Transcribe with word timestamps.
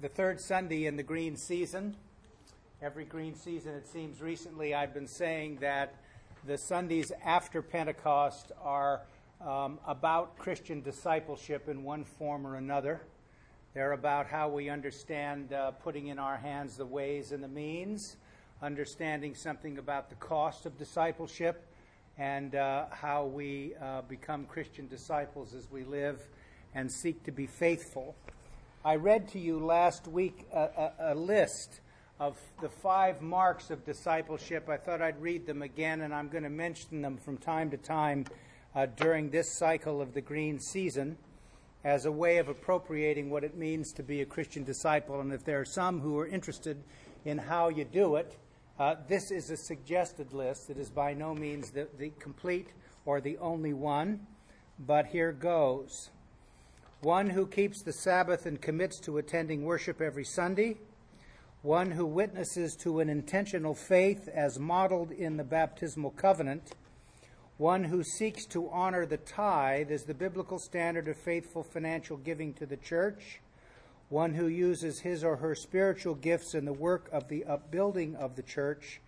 the 0.00 0.08
third 0.08 0.40
Sunday 0.40 0.86
in 0.86 0.96
the 0.96 1.02
green 1.02 1.36
season. 1.36 1.96
Every 2.80 3.04
green 3.04 3.34
season, 3.34 3.74
it 3.74 3.88
seems 3.88 4.20
recently, 4.20 4.72
I've 4.72 4.94
been 4.94 5.08
saying 5.08 5.58
that 5.60 5.96
the 6.46 6.56
Sundays 6.56 7.10
after 7.24 7.62
Pentecost 7.62 8.52
are 8.62 9.02
um, 9.44 9.80
about 9.84 10.38
Christian 10.38 10.82
discipleship 10.82 11.68
in 11.68 11.82
one 11.82 12.04
form 12.04 12.46
or 12.46 12.54
another. 12.54 13.00
They're 13.74 13.90
about 13.90 14.28
how 14.28 14.48
we 14.48 14.70
understand 14.70 15.52
uh, 15.52 15.72
putting 15.72 16.06
in 16.06 16.20
our 16.20 16.36
hands 16.36 16.76
the 16.76 16.86
ways 16.86 17.32
and 17.32 17.42
the 17.42 17.48
means, 17.48 18.18
understanding 18.62 19.34
something 19.34 19.78
about 19.78 20.10
the 20.10 20.16
cost 20.16 20.64
of 20.64 20.78
discipleship, 20.78 21.66
and 22.16 22.54
uh, 22.54 22.84
how 22.92 23.24
we 23.24 23.74
uh, 23.82 24.02
become 24.02 24.44
Christian 24.44 24.86
disciples 24.86 25.54
as 25.54 25.68
we 25.72 25.82
live 25.82 26.22
and 26.72 26.90
seek 26.90 27.24
to 27.24 27.32
be 27.32 27.48
faithful. 27.48 28.14
I 28.88 28.96
read 28.96 29.28
to 29.32 29.38
you 29.38 29.58
last 29.58 30.08
week 30.08 30.46
a, 30.50 30.60
a, 30.60 30.92
a 31.12 31.14
list 31.14 31.82
of 32.18 32.38
the 32.62 32.70
five 32.70 33.20
marks 33.20 33.68
of 33.70 33.84
discipleship. 33.84 34.66
I 34.66 34.78
thought 34.78 35.02
I'd 35.02 35.20
read 35.20 35.44
them 35.44 35.60
again, 35.60 36.00
and 36.00 36.14
I'm 36.14 36.28
going 36.28 36.44
to 36.44 36.48
mention 36.48 37.02
them 37.02 37.18
from 37.18 37.36
time 37.36 37.70
to 37.72 37.76
time 37.76 38.24
uh, 38.74 38.86
during 38.86 39.28
this 39.28 39.58
cycle 39.58 40.00
of 40.00 40.14
the 40.14 40.22
green 40.22 40.58
season 40.58 41.18
as 41.84 42.06
a 42.06 42.10
way 42.10 42.38
of 42.38 42.48
appropriating 42.48 43.28
what 43.28 43.44
it 43.44 43.58
means 43.58 43.92
to 43.92 44.02
be 44.02 44.22
a 44.22 44.24
Christian 44.24 44.64
disciple. 44.64 45.20
And 45.20 45.34
if 45.34 45.44
there 45.44 45.60
are 45.60 45.66
some 45.66 46.00
who 46.00 46.18
are 46.18 46.26
interested 46.26 46.82
in 47.26 47.36
how 47.36 47.68
you 47.68 47.84
do 47.84 48.16
it, 48.16 48.38
uh, 48.78 48.94
this 49.06 49.30
is 49.30 49.50
a 49.50 49.58
suggested 49.58 50.32
list. 50.32 50.70
It 50.70 50.78
is 50.78 50.88
by 50.88 51.12
no 51.12 51.34
means 51.34 51.72
the, 51.72 51.88
the 51.98 52.08
complete 52.18 52.68
or 53.04 53.20
the 53.20 53.36
only 53.36 53.74
one, 53.74 54.26
but 54.78 55.04
here 55.08 55.32
goes. 55.32 56.08
One 57.02 57.30
who 57.30 57.46
keeps 57.46 57.80
the 57.82 57.92
Sabbath 57.92 58.44
and 58.44 58.60
commits 58.60 58.98
to 59.00 59.18
attending 59.18 59.64
worship 59.64 60.00
every 60.00 60.24
Sunday. 60.24 60.78
One 61.62 61.92
who 61.92 62.04
witnesses 62.04 62.74
to 62.82 62.98
an 62.98 63.08
intentional 63.08 63.74
faith 63.74 64.28
as 64.34 64.58
modeled 64.58 65.12
in 65.12 65.36
the 65.36 65.44
baptismal 65.44 66.10
covenant, 66.10 66.72
one 67.56 67.84
who 67.84 68.02
seeks 68.02 68.46
to 68.46 68.68
honor 68.70 69.06
the 69.06 69.16
tithe 69.16 69.92
as 69.92 70.04
the 70.04 70.14
biblical 70.14 70.58
standard 70.58 71.06
of 71.06 71.16
faithful 71.16 71.62
financial 71.62 72.16
giving 72.16 72.52
to 72.54 72.66
the 72.66 72.76
church, 72.76 73.40
one 74.08 74.34
who 74.34 74.48
uses 74.48 75.00
his 75.00 75.22
or 75.22 75.36
her 75.36 75.54
spiritual 75.54 76.16
gifts 76.16 76.52
in 76.52 76.64
the 76.64 76.72
work 76.72 77.08
of 77.12 77.28
the 77.28 77.44
upbuilding 77.44 78.16
of 78.16 78.34
the 78.34 78.42
church, 78.42 79.00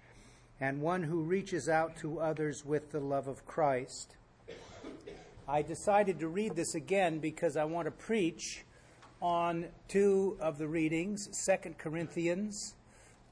and 0.60 0.80
one 0.80 1.02
who 1.02 1.22
reaches 1.22 1.68
out 1.68 1.96
to 1.96 2.20
others 2.20 2.64
with 2.64 2.92
the 2.92 3.00
love 3.00 3.26
of 3.26 3.44
Christ. 3.46 4.14
I 5.50 5.62
decided 5.62 6.20
to 6.20 6.28
read 6.28 6.54
this 6.54 6.76
again 6.76 7.18
because 7.18 7.56
I 7.56 7.64
want 7.64 7.86
to 7.86 7.90
preach 7.90 8.62
on 9.20 9.66
two 9.88 10.36
of 10.38 10.58
the 10.58 10.68
readings, 10.68 11.28
Second 11.32 11.76
Corinthians 11.76 12.76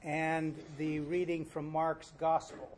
and 0.03 0.57
the 0.79 0.99
reading 0.99 1.45
from 1.45 1.71
Mark's 1.71 2.13
Gospel. 2.19 2.77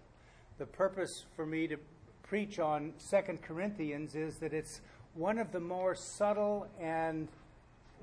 The 0.59 0.67
purpose 0.67 1.25
for 1.37 1.47
me 1.47 1.67
to 1.69 1.79
preach 2.23 2.59
on 2.59 2.93
Second 2.99 3.41
Corinthians 3.41 4.15
is 4.15 4.37
that 4.41 4.53
it's 4.53 4.83
one 5.15 5.39
of 5.39 5.53
the 5.53 5.61
more 5.61 5.95
subtle 5.95 6.69
and 6.79 7.27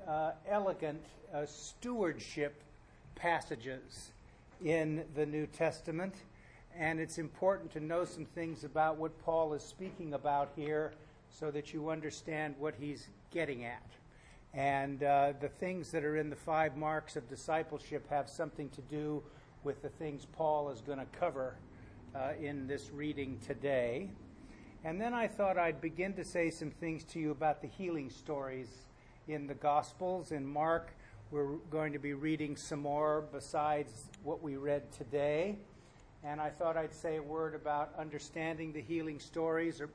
uh, 0.08 0.32
elegant 0.48 1.04
uh, 1.32 1.46
stewardship 1.46 2.64
passages 3.14 4.10
in 4.64 5.04
the 5.14 5.24
New 5.24 5.46
Testament. 5.46 6.16
And 6.76 6.98
it's 6.98 7.18
important 7.18 7.72
to 7.74 7.80
know 7.80 8.04
some 8.04 8.24
things 8.24 8.64
about 8.64 8.96
what 8.96 9.16
Paul 9.24 9.54
is 9.54 9.62
speaking 9.62 10.14
about 10.14 10.50
here 10.56 10.90
so 11.30 11.50
that 11.50 11.72
you 11.72 11.90
understand 11.90 12.54
what 12.58 12.74
he's 12.78 13.08
getting 13.30 13.64
at. 13.64 13.86
And 14.54 15.02
uh, 15.02 15.32
the 15.40 15.48
things 15.48 15.90
that 15.90 16.04
are 16.04 16.16
in 16.16 16.30
the 16.30 16.36
five 16.36 16.76
marks 16.76 17.16
of 17.16 17.28
discipleship 17.28 18.08
have 18.10 18.28
something 18.28 18.68
to 18.70 18.80
do 18.82 19.22
with 19.62 19.82
the 19.82 19.88
things 19.88 20.26
Paul 20.32 20.70
is 20.70 20.80
going 20.80 20.98
to 20.98 21.06
cover 21.18 21.56
uh, 22.14 22.32
in 22.40 22.66
this 22.66 22.90
reading 22.90 23.38
today. 23.46 24.08
And 24.84 25.00
then 25.00 25.12
I 25.12 25.26
thought 25.26 25.58
I'd 25.58 25.80
begin 25.80 26.14
to 26.14 26.24
say 26.24 26.50
some 26.50 26.70
things 26.70 27.04
to 27.04 27.18
you 27.18 27.30
about 27.30 27.60
the 27.60 27.68
healing 27.68 28.10
stories 28.10 28.68
in 29.26 29.46
the 29.46 29.54
Gospels. 29.54 30.32
In 30.32 30.46
Mark, 30.46 30.92
we're 31.30 31.56
going 31.70 31.92
to 31.92 31.98
be 31.98 32.14
reading 32.14 32.56
some 32.56 32.80
more 32.80 33.24
besides 33.32 34.04
what 34.22 34.42
we 34.42 34.56
read 34.56 34.90
today. 34.92 35.58
And 36.24 36.40
I 36.40 36.48
thought 36.48 36.76
I'd 36.76 36.94
say 36.94 37.16
a 37.16 37.22
word 37.22 37.54
about 37.54 37.92
understanding 37.98 38.72
the 38.72 38.80
healing 38.80 39.20
stories, 39.20 39.80
or 39.80 39.90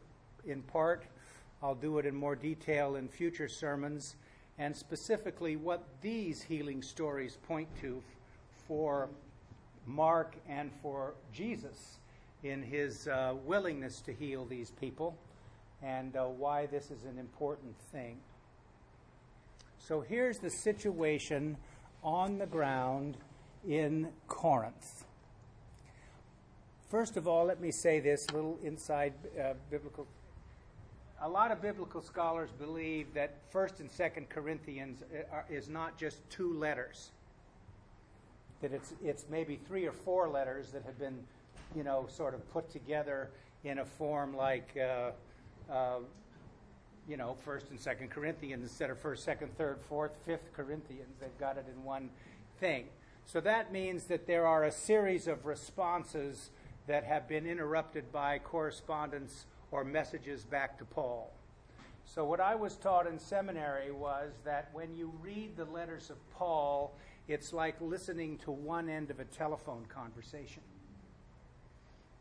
in 0.45 0.61
part. 0.61 1.05
I'll 1.63 1.75
do 1.75 1.97
it 1.97 2.05
in 2.05 2.13
more 2.13 2.35
detail 2.35 2.97
in 2.97 3.07
future 3.07 3.47
sermons 3.47 4.17
and 4.57 4.75
specifically 4.75 5.55
what 5.55 5.81
these 6.01 6.41
healing 6.41 6.81
stories 6.81 7.37
point 7.47 7.69
to 7.79 8.03
for 8.67 9.07
Mark 9.87 10.35
and 10.49 10.71
for 10.81 11.13
Jesus 11.31 11.99
in 12.43 12.61
his 12.61 13.07
uh, 13.07 13.35
willingness 13.45 14.01
to 14.01 14.13
heal 14.13 14.45
these 14.45 14.71
people 14.71 15.17
and 15.81 16.17
uh, 16.17 16.25
why 16.25 16.65
this 16.65 16.91
is 16.91 17.05
an 17.05 17.17
important 17.17 17.75
thing. 17.93 18.17
So 19.77 20.01
here's 20.01 20.39
the 20.39 20.49
situation 20.49 21.55
on 22.03 22.39
the 22.39 22.45
ground 22.45 23.15
in 23.65 24.09
Corinth. 24.27 25.05
First 26.89 27.15
of 27.15 27.25
all, 27.25 27.45
let 27.45 27.61
me 27.61 27.71
say 27.71 28.01
this 28.01 28.29
little 28.31 28.59
inside 28.63 29.13
uh, 29.41 29.53
biblical 29.71 30.07
a 31.23 31.29
lot 31.29 31.51
of 31.51 31.61
biblical 31.61 32.01
scholars 32.01 32.49
believe 32.59 33.13
that 33.13 33.37
First 33.49 33.79
and 33.79 33.89
Second 33.89 34.27
Corinthians 34.27 35.01
uh, 35.31 35.37
is 35.49 35.69
not 35.69 35.97
just 35.97 36.17
two 36.29 36.53
letters. 36.53 37.11
That 38.61 38.73
it's 38.73 38.93
it's 39.01 39.25
maybe 39.31 39.57
three 39.65 39.87
or 39.87 39.93
four 39.93 40.27
letters 40.27 40.71
that 40.71 40.83
have 40.83 40.99
been, 40.99 41.17
you 41.75 41.83
know, 41.83 42.07
sort 42.09 42.33
of 42.33 42.51
put 42.51 42.69
together 42.69 43.29
in 43.63 43.79
a 43.79 43.85
form 43.85 44.35
like, 44.35 44.77
uh, 44.77 45.11
uh, 45.71 45.99
you 47.07 47.15
know, 47.15 47.37
First 47.45 47.69
and 47.69 47.79
Second 47.79 48.09
Corinthians 48.09 48.61
instead 48.61 48.89
of 48.89 48.99
First, 48.99 49.23
Second, 49.23 49.57
Third, 49.57 49.79
Fourth, 49.87 50.11
Fifth 50.25 50.51
Corinthians. 50.53 51.15
They've 51.21 51.39
got 51.39 51.57
it 51.57 51.65
in 51.73 51.85
one 51.85 52.09
thing. 52.59 52.87
So 53.25 53.39
that 53.39 53.71
means 53.71 54.05
that 54.05 54.27
there 54.27 54.45
are 54.45 54.65
a 54.65 54.71
series 54.71 55.27
of 55.27 55.45
responses 55.45 56.49
that 56.87 57.05
have 57.05 57.29
been 57.29 57.45
interrupted 57.45 58.11
by 58.11 58.39
correspondence 58.39 59.45
or 59.73 59.83
messages 59.83 60.45
back 60.45 60.77
to 60.77 60.85
Paul. 60.85 61.33
So, 62.05 62.23
what 62.23 62.39
I 62.39 62.53
was 62.53 62.75
taught 62.75 63.07
in 63.07 63.17
seminary 63.17 63.91
was 63.91 64.33
that 64.45 64.69
when 64.71 64.93
you 64.93 65.11
read 65.19 65.57
the 65.57 65.65
letters 65.65 66.11
of 66.11 66.17
Paul, 66.31 66.95
it's 67.27 67.53
like 67.53 67.75
listening 67.81 68.37
to 68.39 68.51
one 68.51 68.87
end 68.87 69.09
of 69.09 69.19
a 69.19 69.25
telephone 69.25 69.85
conversation. 69.87 70.61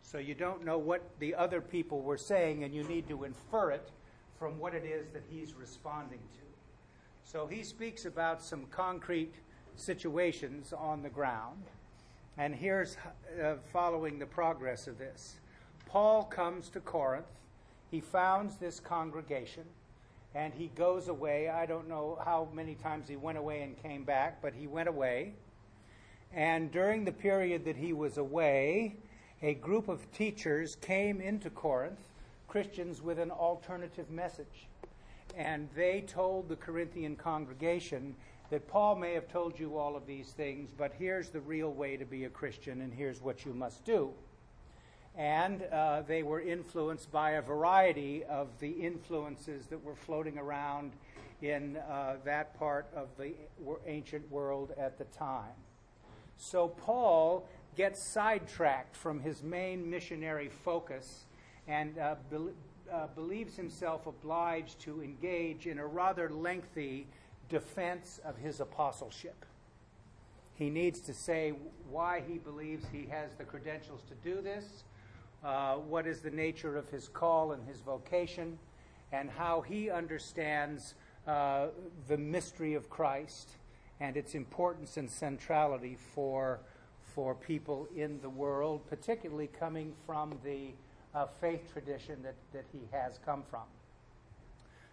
So, 0.02 0.16
you 0.16 0.34
don't 0.34 0.64
know 0.64 0.78
what 0.78 1.02
the 1.18 1.34
other 1.34 1.60
people 1.60 2.00
were 2.00 2.16
saying, 2.16 2.64
and 2.64 2.74
you 2.74 2.84
need 2.84 3.06
to 3.08 3.24
infer 3.24 3.70
it 3.72 3.91
from 4.38 4.58
what 4.58 4.74
it 4.74 4.84
is 4.84 5.10
that 5.12 5.24
he's 5.28 5.52
responding 5.52 6.20
to. 6.20 7.30
So, 7.30 7.46
he 7.46 7.62
speaks 7.62 8.06
about 8.06 8.42
some 8.42 8.64
concrete 8.70 9.34
situations 9.76 10.72
on 10.72 11.02
the 11.02 11.10
ground. 11.10 11.64
And 12.38 12.54
here's 12.54 12.96
uh, 13.44 13.56
following 13.74 14.18
the 14.18 14.26
progress 14.26 14.86
of 14.86 14.96
this. 14.96 15.36
Paul 15.84 16.24
comes 16.24 16.70
to 16.70 16.80
Corinth 16.80 17.26
he 17.92 18.00
founds 18.00 18.56
this 18.56 18.80
congregation 18.80 19.64
and 20.34 20.54
he 20.54 20.69
goes 20.69 21.08
away. 21.08 21.50
I 21.50 21.66
don't 21.66 21.91
know 21.91 22.19
how 22.25 22.48
many 22.54 22.75
times 22.75 23.06
he 23.06 23.16
went 23.16 23.36
away 23.36 23.60
and 23.60 23.80
came 23.80 24.03
back, 24.03 24.41
but 24.41 24.54
he 24.54 24.66
went 24.66 24.88
away. 24.88 25.34
And 26.32 26.72
during 26.72 27.04
the 27.04 27.12
period 27.12 27.66
that 27.66 27.76
he 27.76 27.92
was 27.92 28.16
away, 28.16 28.97
a 29.42 29.53
group 29.53 29.88
of 29.88 30.10
teachers 30.10 30.75
came 30.76 31.20
into 31.20 31.50
Corinth, 31.50 32.00
Christians 32.48 33.03
with 33.03 33.19
an 33.19 33.30
alternative 33.30 34.10
message. 34.10 34.69
And 35.36 35.69
they 35.76 36.00
told 36.00 36.48
the 36.48 36.56
Corinthian 36.56 37.14
congregation 37.14 38.14
that 38.48 38.69
Paul 38.69 38.97
may 38.97 39.12
have 39.12 39.28
told 39.28 39.59
you 39.59 39.76
all 39.76 39.97
of 39.97 40.06
these 40.06 40.30
things, 40.30 40.71
but 40.77 40.94
here's 40.98 41.28
the 41.28 41.41
real 41.41 41.72
way 41.74 41.98
to 41.98 42.06
be 42.06 42.24
a 42.24 42.30
Christian, 42.30 42.80
and 42.80 42.92
here's 42.92 43.21
what 43.21 43.44
you 43.44 43.53
must 43.53 43.84
do 43.84 44.15
and 45.16 45.62
uh, 45.64 46.03
they 46.03 46.22
were 46.22 46.41
influenced 46.41 47.10
by 47.12 47.32
a 47.32 47.42
variety 47.42 48.24
of 48.24 48.48
the 48.60 48.70
influences 48.70 49.66
that 49.66 49.82
were 49.82 49.94
floating 49.94 50.38
around 50.38 50.92
in 51.42 51.76
uh, 51.76 52.16
that 52.24 52.59
part 52.59 52.86
of 52.94 53.09
the 53.18 53.32
ancient 53.86 54.30
world 54.30 54.72
at 54.78 54.97
the 54.97 55.04
time. 55.04 55.54
So 56.36 56.68
Paul 56.68 57.47
gets 57.76 58.03
sidetracked 58.03 58.97
from 58.97 59.20
his 59.20 59.42
main 59.42 59.88
missionary 59.88 60.48
focus 60.48 61.24
and 61.68 61.98
uh, 61.98 62.15
be- 62.30 62.53
uh, 62.92 63.06
believes 63.15 63.56
himself 63.56 64.06
obliged 64.06 64.78
to 64.80 65.03
engage 65.03 65.66
in 65.66 65.78
a 65.78 65.86
rather 65.86 66.30
lengthy 66.30 67.06
defense 67.48 68.20
of 68.24 68.36
his 68.36 68.60
apostleship. 68.60 69.44
He 70.54 70.70
needs 70.70 71.00
to 71.00 71.15
say 71.15 71.54
why 71.91 72.22
he 72.26 72.38
believes 72.38 72.84
he 72.92 73.06
has 73.10 73.34
the 73.34 73.44
credentials 73.44 74.03
to 74.08 74.15
do 74.28 74.41
this 74.41 74.84
uh, 75.44 75.74
what 75.74 76.06
is 76.06 76.21
the 76.21 76.30
nature 76.30 76.77
of 76.77 76.89
his 76.89 77.09
call 77.09 77.53
and 77.53 77.66
his 77.66 77.80
vocation, 77.80 78.59
and 79.12 79.30
how 79.30 79.60
he 79.60 79.91
understands 79.91 80.94
uh, 81.27 81.66
the 82.09 82.16
mystery 82.16 82.74
of 82.74 82.89
Christ 82.89 83.50
and 84.00 84.16
its 84.16 84.34
importance 84.34 84.97
and 84.97 85.10
centrality 85.10 85.97
for, 86.15 86.60
for 87.15 87.34
people 87.34 87.86
in 87.94 88.21
the 88.21 88.30
world, 88.30 88.80
particularly 88.89 89.48
coming 89.48 89.92
from 90.06 90.39
the 90.44 90.71
uh, 91.15 91.27
faith 91.41 91.72
tradition 91.72 92.22
that, 92.22 92.34
that 92.53 92.65
he 92.72 92.80
has 92.91 93.18
come 93.24 93.42
from. 93.48 93.62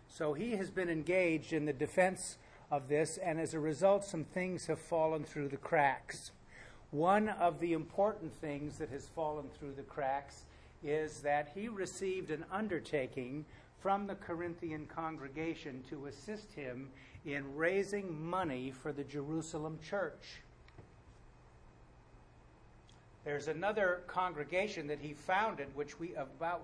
So 0.07 0.34
he 0.34 0.51
has 0.51 0.69
been 0.69 0.90
engaged 0.90 1.54
in 1.54 1.66
the 1.66 1.74
defense 1.74 2.38
of 2.72 2.88
this, 2.88 3.18
and 3.18 3.40
as 3.40 3.54
a 3.54 3.60
result, 3.60 4.04
some 4.04 4.24
things 4.24 4.68
have 4.68 4.80
fallen 4.80 5.24
through 5.24 5.50
the 5.50 5.57
cracks. 5.57 6.31
One 6.91 7.30
of 7.30 7.59
the 7.59 7.74
important 7.74 8.33
things 8.41 8.77
that 8.80 8.89
has 8.89 9.07
fallen 9.07 9.45
through 9.59 9.74
the 9.74 9.83
cracks 9.83 10.44
is 10.83 11.19
that 11.19 11.51
he 11.53 11.68
received 11.68 12.31
an 12.31 12.45
undertaking 12.51 13.45
from 13.80 14.07
the 14.07 14.15
Corinthian 14.15 14.88
congregation 14.88 15.83
to 15.89 16.07
assist 16.07 16.51
him 16.53 16.89
in 17.25 17.56
raising 17.56 18.21
money 18.21 18.71
for 18.71 18.91
the 18.91 19.03
Jerusalem 19.03 19.77
church. 19.88 20.41
There's 23.24 23.47
another 23.47 24.01
congregation 24.07 24.88
that 24.88 25.00
he 25.00 25.13
founded, 25.13 25.68
which 25.75 26.00
we 26.00 26.15
about 26.15 26.62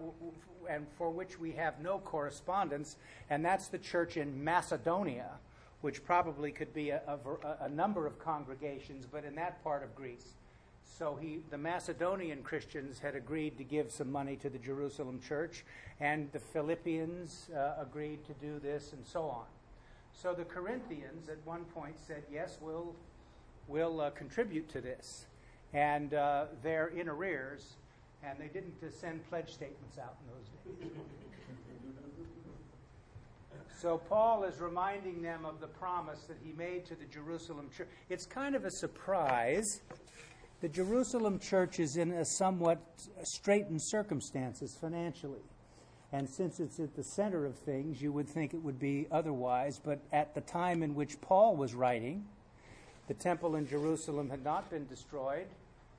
and 0.68 0.88
for 0.98 1.12
which 1.12 1.40
we 1.40 1.52
have 1.52 1.80
no 1.80 2.00
correspondence, 2.00 2.96
and 3.30 3.46
that's 3.46 3.68
the 3.68 3.78
church 3.78 4.18
in 4.18 4.44
Macedonia, 4.44 5.32
which 5.82 6.04
probably 6.04 6.52
could 6.52 6.74
be 6.74 6.90
a, 6.90 7.02
a, 7.08 7.66
a 7.66 7.70
number 7.70 8.08
of 8.08 8.18
congregations, 8.20 9.06
but 9.06 9.24
in 9.24 9.36
that 9.36 9.64
part 9.64 9.84
of 9.84 9.96
Greece. 9.96 10.34
So 10.98 11.18
he, 11.22 11.40
the 11.50 11.58
Macedonian 11.58 12.42
Christians 12.42 13.00
had 13.00 13.16
agreed 13.16 13.58
to 13.58 13.64
give 13.64 13.92
some 13.92 14.12
money 14.12 14.38
to 14.38 14.50
the 14.50 14.58
Jerusalem 14.58 15.20
church, 15.20 15.66
and 16.00 16.32
the 16.32 16.40
Philippians 16.40 17.50
uh, 17.56 17.82
agreed 17.82 18.26
to 18.26 18.34
do 18.34 18.60
this, 18.60 18.94
and 18.94 19.06
so 19.06 19.24
on. 19.24 19.46
So 20.14 20.34
the 20.34 20.46
Corinthians 20.46 21.28
at 21.28 21.38
one 21.44 21.66
point 21.66 21.96
said, 22.08 22.24
"Yes, 22.32 22.58
we'll 22.62 22.96
we'll 23.68 24.00
uh, 24.00 24.12
contribute 24.12 24.70
to 24.70 24.80
this," 24.80 25.26
and 25.74 26.14
uh, 26.14 26.46
they're 26.64 26.88
in 26.88 27.10
arrears, 27.10 27.74
and 28.24 28.40
they 28.40 28.48
didn't 28.48 28.76
send 28.94 29.28
pledge 29.30 29.54
statements 29.54 29.98
out 29.98 30.16
in 30.22 30.34
those 30.34 30.80
days. 30.80 31.25
So 33.82 33.98
Paul 33.98 34.44
is 34.46 34.60
reminding 34.60 35.22
them 35.22 35.46
of 35.46 35.60
the 35.60 35.68
promise 35.68 36.24
that 36.28 36.38
he 36.44 36.54
made 36.54 36.86
to 36.86 36.96
the 36.96 37.06
Jerusalem 37.06 37.70
church. 37.76 37.90
It's 38.10 38.26
kind 38.26 38.56
of 38.56 38.66
a 38.66 38.72
surprise 38.72 39.82
the 40.62 40.70
Jerusalem 40.70 41.38
church 41.38 41.80
is 41.80 41.98
in 41.98 42.12
a 42.12 42.26
somewhat 42.26 42.80
straitened 43.24 43.82
circumstances 43.84 44.76
financially. 44.80 45.44
And 46.12 46.30
since 46.30 46.60
it's 46.60 46.80
at 46.80 46.96
the 46.96 47.04
center 47.04 47.46
of 47.46 47.56
things, 47.60 48.02
you 48.02 48.12
would 48.14 48.28
think 48.28 48.54
it 48.54 48.64
would 48.64 48.80
be 48.80 49.06
otherwise. 49.12 49.80
But 49.84 50.00
at 50.14 50.34
the 50.34 50.42
time 50.42 50.82
in 50.82 50.96
which 50.96 51.20
Paul 51.20 51.58
was 51.58 51.76
writing, 51.76 52.26
the 53.08 53.14
temple 53.14 53.58
in 53.58 53.68
Jerusalem 53.68 54.30
had 54.30 54.44
not 54.44 54.70
been 54.70 54.88
destroyed. 54.88 55.48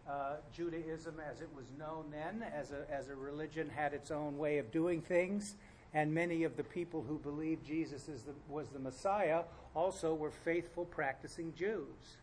Uh, 0.09 0.37
Judaism, 0.53 1.17
as 1.31 1.43
it 1.43 1.51
was 1.55 1.67
known 1.79 2.07
then, 2.11 2.43
as 2.53 2.73
a, 2.73 2.87
as 2.91 3.09
a 3.09 3.15
religion, 3.15 3.69
had 3.69 3.93
its 3.93 4.11
own 4.11 4.39
way 4.39 4.59
of 4.59 4.73
doing 4.73 5.03
things. 5.03 5.55
And 5.95 6.13
many 6.13 6.45
of 6.45 6.57
the 6.57 6.65
people 6.65 7.03
who 7.03 7.19
believed 7.19 7.67
Jesus 7.67 8.05
the, 8.05 8.35
was 8.49 8.69
the 8.69 8.79
Messiah 8.79 9.43
also 9.75 10.15
were 10.15 10.31
faithful, 10.31 10.85
practicing 10.85 11.55
Jews. 11.55 12.19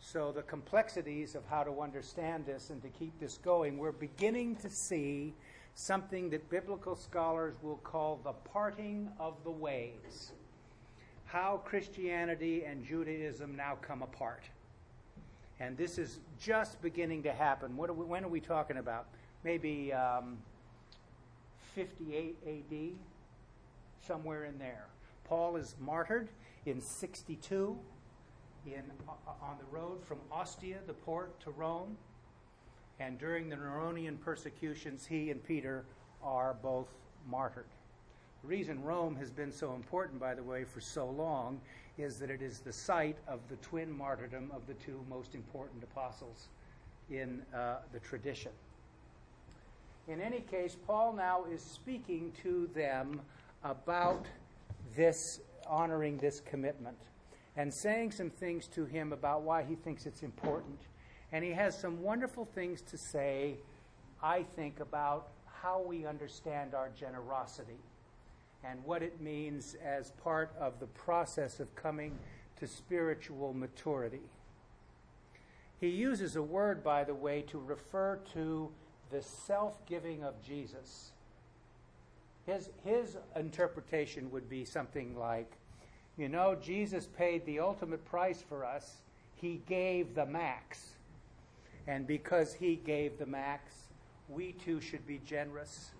So, 0.00 0.32
the 0.32 0.42
complexities 0.42 1.34
of 1.34 1.44
how 1.48 1.62
to 1.62 1.80
understand 1.80 2.44
this 2.44 2.70
and 2.70 2.82
to 2.82 2.88
keep 2.88 3.18
this 3.20 3.38
going, 3.38 3.78
we're 3.78 3.92
beginning 3.92 4.56
to 4.56 4.68
see 4.68 5.32
something 5.74 6.30
that 6.30 6.48
biblical 6.50 6.94
scholars 6.94 7.54
will 7.62 7.78
call 7.78 8.20
the 8.22 8.32
parting 8.32 9.08
of 9.18 9.34
the 9.44 9.50
ways. 9.50 10.32
How 11.24 11.62
Christianity 11.64 12.64
and 12.64 12.84
Judaism 12.84 13.56
now 13.56 13.76
come 13.80 14.02
apart. 14.02 14.42
And 15.58 15.76
this 15.76 15.98
is 15.98 16.20
just 16.40 16.80
beginning 16.82 17.22
to 17.22 17.32
happen. 17.32 17.76
What 17.76 17.88
are 17.88 17.94
we, 17.94 18.04
when 18.04 18.24
are 18.24 18.28
we 18.28 18.40
talking 18.40 18.76
about? 18.76 19.06
Maybe 19.42 19.92
um, 19.92 20.38
58 21.74 22.36
AD, 22.46 22.76
somewhere 24.06 24.44
in 24.44 24.58
there. 24.58 24.86
Paul 25.24 25.56
is 25.56 25.74
martyred 25.80 26.28
in 26.66 26.80
62 26.80 27.76
in, 28.66 28.82
on 29.42 29.56
the 29.58 29.76
road 29.76 30.02
from 30.04 30.18
Ostia, 30.30 30.78
the 30.86 30.92
port, 30.92 31.38
to 31.40 31.50
Rome. 31.50 31.96
And 33.00 33.18
during 33.18 33.48
the 33.48 33.56
Neronian 33.56 34.20
persecutions, 34.20 35.04
he 35.04 35.30
and 35.30 35.42
Peter 35.42 35.84
are 36.22 36.54
both 36.62 36.88
martyred. 37.28 37.66
The 38.42 38.48
reason 38.48 38.82
Rome 38.82 39.16
has 39.16 39.30
been 39.30 39.50
so 39.50 39.74
important, 39.74 40.20
by 40.20 40.34
the 40.34 40.42
way, 40.42 40.64
for 40.64 40.80
so 40.80 41.08
long 41.08 41.60
is 41.98 42.18
that 42.18 42.30
it 42.30 42.42
is 42.42 42.58
the 42.60 42.72
site 42.72 43.16
of 43.26 43.40
the 43.48 43.56
twin 43.56 43.90
martyrdom 43.90 44.50
of 44.54 44.66
the 44.66 44.74
two 44.74 45.04
most 45.08 45.34
important 45.34 45.82
apostles 45.82 46.48
in 47.10 47.42
uh, 47.54 47.76
the 47.92 48.00
tradition. 48.00 48.52
In 50.06 50.20
any 50.20 50.40
case, 50.40 50.76
Paul 50.86 51.14
now 51.14 51.44
is 51.50 51.62
speaking 51.62 52.32
to 52.42 52.68
them 52.74 53.22
about 53.62 54.26
this, 54.94 55.40
honoring 55.66 56.18
this 56.18 56.40
commitment 56.40 56.98
and 57.56 57.72
saying 57.72 58.10
some 58.10 58.28
things 58.28 58.66
to 58.68 58.84
him 58.84 59.12
about 59.12 59.42
why 59.42 59.62
he 59.62 59.76
thinks 59.76 60.04
it's 60.04 60.22
important. 60.22 60.78
And 61.32 61.42
he 61.42 61.52
has 61.52 61.78
some 61.78 62.02
wonderful 62.02 62.44
things 62.44 62.82
to 62.82 62.98
say, 62.98 63.56
I 64.22 64.42
think, 64.42 64.80
about 64.80 65.28
how 65.62 65.80
we 65.80 66.04
understand 66.04 66.74
our 66.74 66.90
generosity 66.90 67.80
and 68.62 68.84
what 68.84 69.02
it 69.02 69.20
means 69.20 69.74
as 69.82 70.10
part 70.22 70.54
of 70.60 70.80
the 70.80 70.86
process 70.86 71.60
of 71.60 71.74
coming 71.74 72.18
to 72.56 72.66
spiritual 72.66 73.54
maturity. 73.54 74.20
He 75.80 75.88
uses 75.88 76.36
a 76.36 76.42
word, 76.42 76.84
by 76.84 77.04
the 77.04 77.14
way, 77.14 77.42
to 77.48 77.58
refer 77.58 78.18
to 78.34 78.70
the 79.10 79.22
self 79.22 79.84
giving 79.86 80.24
of 80.24 80.34
Jesus. 80.42 81.10
His, 82.46 82.68
his 82.84 83.16
interpretation 83.36 84.30
would 84.30 84.50
be 84.50 84.64
something 84.64 85.18
like 85.18 85.50
you 86.16 86.28
know, 86.28 86.56
Jesus 86.60 87.08
paid 87.18 87.44
the 87.44 87.58
ultimate 87.58 88.04
price 88.04 88.42
for 88.48 88.64
us. 88.64 88.98
He 89.34 89.60
gave 89.66 90.14
the 90.14 90.26
max. 90.26 90.90
And 91.86 92.06
because 92.06 92.54
he 92.54 92.76
gave 92.76 93.18
the 93.18 93.26
max, 93.26 93.72
we 94.28 94.52
too 94.52 94.80
should 94.80 95.06
be 95.06 95.20
generous. 95.26 95.90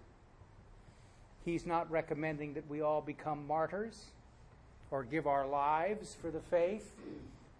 He's 1.45 1.67
not 1.67 1.91
recommending 1.91 2.55
that 2.55 2.69
we 2.71 2.81
all 2.81 3.03
become 3.03 3.47
martyrs 3.47 4.05
or 4.91 5.03
give 5.03 5.27
our 5.27 5.47
lives 5.47 6.17
for 6.23 6.31
the 6.31 6.41
faith, 6.41 6.93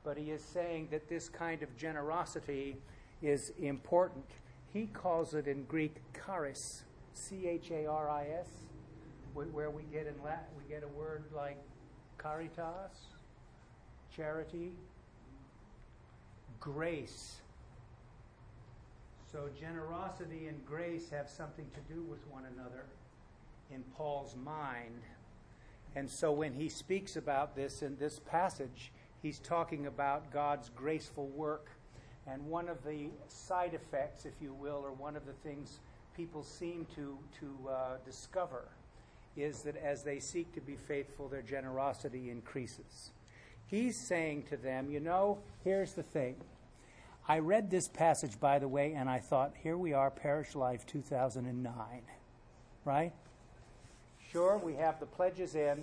but 0.05 0.17
he 0.17 0.31
is 0.31 0.43
saying 0.43 0.89
that 0.91 1.09
this 1.09 1.29
kind 1.29 1.63
of 1.63 1.77
generosity 1.77 2.77
is 3.21 3.53
important. 3.61 4.25
He 4.75 4.87
calls 4.87 5.35
it 5.35 5.47
in 5.47 5.63
Greek 5.65 6.03
charis, 6.27 6.83
C 7.13 7.47
H 7.47 7.71
A 7.71 7.87
R 7.87 8.11
I 8.11 8.27
S, 8.41 8.49
where 9.33 9.71
we 9.71 9.85
get 9.85 10.09
in 10.09 10.21
Latin, 10.23 10.47
we 10.59 10.69
get 10.69 10.83
a 10.83 10.89
word 10.89 11.23
like 11.35 11.57
caritas, 12.19 13.07
charity, 14.15 14.73
grace. 16.59 17.37
So 19.31 19.49
generosity 19.59 20.49
and 20.49 20.65
grace 20.67 21.09
have 21.11 21.31
something 21.31 21.67
to 21.75 21.95
do 21.95 22.03
with 22.03 22.27
one 22.29 22.43
another 22.57 22.87
in 23.73 23.85
Paul's 23.97 24.35
mind. 24.37 25.03
And 25.95 26.11
so 26.11 26.33
when 26.33 26.53
he 26.53 26.69
speaks 26.69 27.15
about 27.15 27.55
this 27.55 27.83
in 27.83 27.97
this 27.97 28.19
passage, 28.19 28.91
he's 29.23 29.39
talking 29.39 29.87
about 29.87 30.33
God's 30.33 30.71
graceful 30.75 31.29
work. 31.29 31.69
And 32.27 32.45
one 32.47 32.69
of 32.69 32.83
the 32.85 33.11
side 33.29 33.75
effects, 33.75 34.25
if 34.25 34.35
you 34.41 34.55
will, 34.55 34.83
or 34.85 34.93
one 34.93 35.17
of 35.17 35.27
the 35.27 35.33
things 35.33 35.81
people 36.17 36.43
seem 36.43 36.87
to, 36.95 37.19
to 37.41 37.69
uh, 37.69 37.97
discover 38.05 38.65
is 39.37 39.63
that 39.63 39.77
as 39.77 40.03
they 40.03 40.21
seek 40.21 40.53
to 40.55 40.61
be 40.61 40.77
faithful, 40.77 41.29
their 41.29 41.43
generosity 41.43 42.31
increases. 42.31 43.11
He's 43.67 43.97
saying 43.97 44.45
to 44.51 44.57
them, 44.57 44.91
you 44.91 45.01
know, 45.01 45.39
here's 45.65 45.93
the 45.95 46.03
thing. 46.03 46.37
I 47.27 47.39
read 47.39 47.71
this 47.71 47.89
passage, 47.89 48.39
by 48.39 48.59
the 48.59 48.69
way, 48.69 48.93
and 48.93 49.09
I 49.09 49.19
thought, 49.19 49.55
here 49.63 49.77
we 49.77 49.93
are, 49.93 50.11
Parish 50.11 50.55
Life 50.55 50.87
2009. 50.87 51.75
Right? 52.85 53.13
Sure, 54.31 54.59
we 54.59 54.75
have 54.75 55.01
the 55.01 55.07
pledges 55.07 55.55
in, 55.55 55.83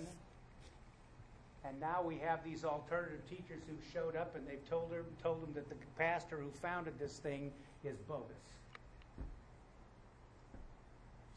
and 1.66 1.80
now 1.80 2.02
we 2.02 2.18
have 2.18 2.44
these 2.44 2.66
alternative 2.66 3.22
teachers 3.30 3.62
who 3.68 3.76
showed 3.94 4.16
up 4.16 4.36
and 4.36 4.48
they've 4.48 4.68
told, 4.70 4.92
her, 4.92 5.04
told 5.22 5.42
them 5.42 5.54
that 5.54 5.70
the 5.70 5.76
pastor 5.98 6.38
who 6.38 6.50
founded 6.62 6.94
this 7.00 7.18
thing 7.18 7.52
is 7.84 7.98
bogus. 8.08 8.36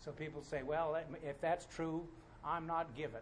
So 0.05 0.13
people 0.13 0.43
say, 0.43 0.63
well, 0.63 0.99
if 1.23 1.41
that's 1.41 1.67
true, 1.67 2.07
I'm 2.45 2.67
not 2.67 2.95
given. 2.95 3.21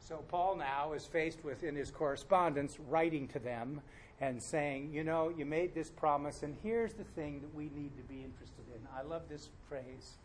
So 0.00 0.16
Paul 0.28 0.56
now 0.56 0.92
is 0.92 1.06
faced 1.06 1.44
with, 1.44 1.62
in 1.62 1.76
his 1.76 1.90
correspondence, 1.90 2.78
writing 2.88 3.28
to 3.28 3.38
them 3.38 3.80
and 4.20 4.42
saying, 4.42 4.90
you 4.92 5.04
know, 5.04 5.32
you 5.36 5.44
made 5.44 5.74
this 5.74 5.90
promise, 5.90 6.42
and 6.42 6.56
here's 6.62 6.92
the 6.94 7.04
thing 7.04 7.40
that 7.40 7.54
we 7.54 7.64
need 7.64 7.96
to 7.96 8.02
be 8.02 8.22
interested 8.22 8.64
in. 8.74 8.80
I 8.96 9.02
love 9.02 9.22
this 9.28 9.48
phrase. 9.68 10.18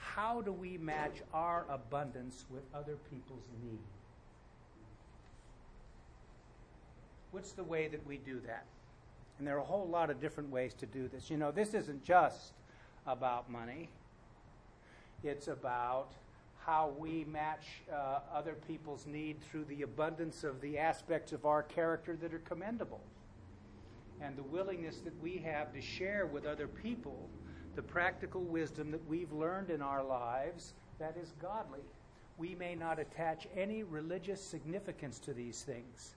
How 0.00 0.40
do 0.40 0.52
we 0.52 0.78
match 0.78 1.22
our 1.32 1.66
abundance 1.68 2.44
with 2.50 2.62
other 2.74 2.96
people's 3.10 3.44
need? 3.62 3.78
What's 7.30 7.52
the 7.52 7.62
way 7.62 7.86
that 7.88 8.04
we 8.06 8.16
do 8.16 8.40
that? 8.46 8.64
And 9.38 9.46
there 9.46 9.56
are 9.56 9.60
a 9.60 9.64
whole 9.64 9.86
lot 9.86 10.10
of 10.10 10.20
different 10.20 10.50
ways 10.50 10.74
to 10.74 10.86
do 10.86 11.08
this. 11.08 11.30
You 11.30 11.36
know, 11.36 11.50
this 11.50 11.74
isn't 11.74 12.02
just 12.02 12.52
about 13.06 13.50
money, 13.50 13.88
it's 15.22 15.48
about 15.48 16.12
how 16.64 16.92
we 16.98 17.24
match 17.24 17.66
uh, 17.92 18.20
other 18.34 18.54
people's 18.68 19.06
need 19.06 19.36
through 19.42 19.64
the 19.64 19.82
abundance 19.82 20.44
of 20.44 20.60
the 20.60 20.78
aspects 20.78 21.32
of 21.32 21.46
our 21.46 21.62
character 21.62 22.16
that 22.20 22.34
are 22.34 22.40
commendable 22.40 23.00
and 24.20 24.36
the 24.36 24.42
willingness 24.42 24.98
that 24.98 25.18
we 25.22 25.38
have 25.38 25.72
to 25.72 25.80
share 25.80 26.26
with 26.26 26.44
other 26.44 26.68
people 26.68 27.28
the 27.76 27.82
practical 27.82 28.42
wisdom 28.42 28.90
that 28.90 29.06
we've 29.08 29.32
learned 29.32 29.70
in 29.70 29.82
our 29.82 30.02
lives 30.02 30.74
that 30.98 31.16
is 31.16 31.32
godly. 31.40 31.80
We 32.38 32.54
may 32.54 32.74
not 32.74 32.98
attach 32.98 33.46
any 33.56 33.82
religious 33.82 34.42
significance 34.42 35.18
to 35.20 35.32
these 35.32 35.62
things, 35.62 36.16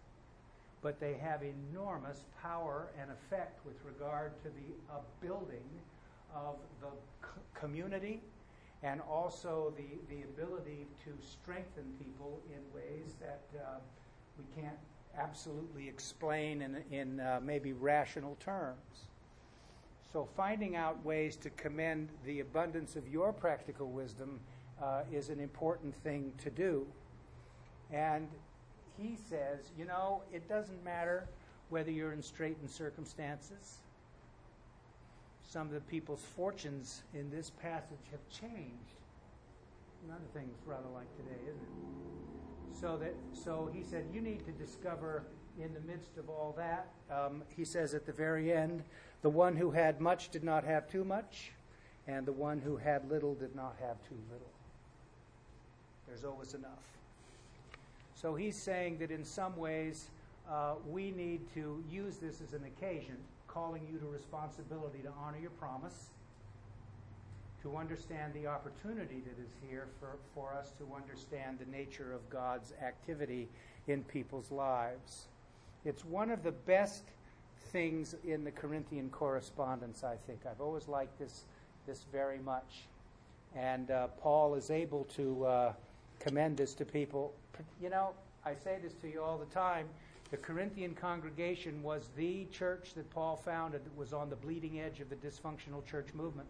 but 0.81 1.00
they 1.00 1.13
have 1.15 1.41
enormous 1.43 2.24
power 2.41 2.88
and 3.00 3.12
effect 3.12 3.65
with 3.65 3.75
regard 3.86 4.31
to 4.43 4.50
the 4.50 5.25
building 5.25 5.65
of 6.36 6.55
the 6.81 6.88
community 7.60 8.22
and 8.83 9.00
also 9.01 9.74
the, 9.77 10.13
the 10.13 10.24
ability 10.24 10.88
to 11.05 11.12
strengthen 11.25 11.86
people 12.00 12.41
in 12.50 12.62
ways 12.75 13.13
that 13.19 13.43
uh, 13.57 13.77
we 14.38 14.62
can't 14.62 14.77
absolutely 15.17 15.88
explain 15.88 16.62
in, 16.62 16.83
in 16.91 17.19
uh, 17.19 17.39
maybe 17.41 17.72
rational 17.72 18.36
terms. 18.39 19.07
So, 20.13 20.27
finding 20.38 20.75
out 20.75 21.03
ways 21.03 21.36
to 21.38 21.50
commend 21.50 22.10
the 22.24 22.41
abundance 22.41 22.96
of 22.96 23.08
your 23.08 23.34
practical 23.34 23.89
wisdom 23.89 24.39
uh, 24.79 25.01
is 25.12 25.29
an 25.29 25.39
important 25.39 25.96
thing 26.03 26.32
to 26.43 26.51
do. 26.51 26.86
And 27.91 28.27
he 28.96 29.17
says, 29.27 29.72
you 29.75 29.86
know, 29.86 30.22
it 30.32 30.48
doesn't 30.48 30.84
matter 30.84 31.27
whether 31.70 31.89
you're 31.89 32.13
in 32.13 32.22
straitened 32.22 32.70
circumstances. 32.70 33.79
Some 35.50 35.65
of 35.65 35.74
the 35.74 35.82
people's 35.82 36.24
fortunes 36.36 37.01
in 37.15 37.32
this 37.32 37.50
passage 37.50 38.05
have 38.12 38.22
changed. 38.29 39.01
Another 40.05 40.25
thing's 40.32 40.60
rather 40.67 40.89
like 40.93 41.12
today, 41.17 41.41
isn't 41.41 41.63
it? 41.63 42.79
So 42.79 42.98
that 42.98 43.15
so 43.34 43.72
he 43.74 43.82
said, 43.82 44.05
you 44.13 44.22
need 44.22 44.46
to 44.46 44.51
discover 44.51 45.24
in 45.62 45.74
the 45.74 45.79
midst 45.81 46.17
of 46.17 46.29
all 46.29 46.53
that. 46.57 46.88
Um, 47.12 47.43
he 47.55 47.65
says 47.65 47.93
at 47.93 48.05
the 48.05 48.13
very 48.13 48.53
end, 48.53 48.83
the 49.22 49.29
one 49.29 49.55
who 49.55 49.72
had 49.72 50.01
much 50.01 50.29
did 50.29 50.43
not 50.43 50.63
have 50.63 50.89
too 50.89 51.03
much, 51.03 51.51
and 52.07 52.25
the 52.25 52.33
one 52.33 52.60
who 52.60 52.77
had 52.77 53.10
little 53.10 53.36
did 53.36 53.55
not 53.55 53.75
have 53.79 53.98
too 54.07 54.17
little. 54.31 54.51
There's 56.07 56.25
always 56.25 56.53
enough. 56.53 56.83
So 58.15 58.36
he's 58.36 58.57
saying 58.57 59.00
that 59.00 59.12
in 59.12 59.24
some 59.24 59.55
ways 59.57 60.10
uh, 60.50 60.75
we 60.89 61.12
need 61.12 61.41
to 61.53 61.83
use 61.89 62.17
this 62.17 62.41
as 62.41 62.53
an 62.53 62.63
occasion, 62.65 63.17
calling 63.48 63.88
you 63.91 64.00
to 64.00 64.05
responsibility 64.05 65.00
to 65.00 65.10
honor 65.22 65.39
your 65.39 65.51
promise, 65.51 66.10
to 67.62 67.77
understand 67.77 68.33
the 68.33 68.45
opportunity 68.45 69.22
that 69.25 69.41
is 69.41 69.51
here 69.69 69.88
for, 70.00 70.17
for 70.36 70.53
us 70.53 70.74
to 70.77 70.88
understand 70.95 71.60
the 71.60 71.72
nature 71.72 72.12
of 72.12 72.29
God's 72.29 72.74
activity 72.81 73.48
in 73.88 74.03
people's 74.03 74.51
lives. 74.51 75.27
It's 75.86 76.06
one 76.06 76.30
of 76.30 76.44
the 76.44 76.52
best 76.52 77.04
things 77.72 78.16
in 78.25 78.44
the 78.44 78.52
Corinthian 78.52 79.10
correspondence, 79.10 80.04
I 80.04 80.16
think. 80.28 80.42
I've 80.50 80.62
always 80.62 80.88
liked 80.88 81.20
this, 81.20 81.44
this 81.86 82.06
very 82.12 82.40
much. 82.40 82.86
And 83.56 83.92
uh, 83.92 84.08
Paul 84.20 84.56
is 84.56 84.72
able 84.72 85.04
to 85.16 85.46
uh, 85.46 85.74
commend 86.20 86.58
this 86.58 86.74
to 86.75 86.86
people. 86.86 87.34
You 87.82 87.90
know, 87.90 88.12
I 88.46 88.56
say 88.56 88.78
this 88.82 88.94
to 89.02 89.12
you 89.12 89.22
all 89.22 89.38
the 89.38 89.54
time. 89.54 89.88
The 90.32 90.38
Corinthian 90.38 90.96
congregation 90.96 91.84
was 91.84 92.10
the 92.16 92.46
church 92.46 92.94
that 92.96 93.10
Paul 93.12 93.36
founded 93.36 93.86
that 93.86 93.96
was 93.98 94.13
on 94.13 94.30
the 94.30 94.36
bleeding 94.36 94.80
edge 94.80 95.00
of 95.00 95.10
the 95.10 95.16
dysfunctional 95.16 95.86
church 95.86 96.08
movement. 96.13 96.48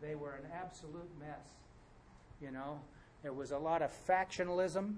They 0.00 0.14
were 0.14 0.34
an 0.34 0.50
absolute 0.54 1.10
mess. 1.18 1.38
You 2.40 2.50
know, 2.50 2.80
there 3.22 3.32
was 3.32 3.52
a 3.52 3.58
lot 3.58 3.82
of 3.82 3.92
factionalism, 4.06 4.96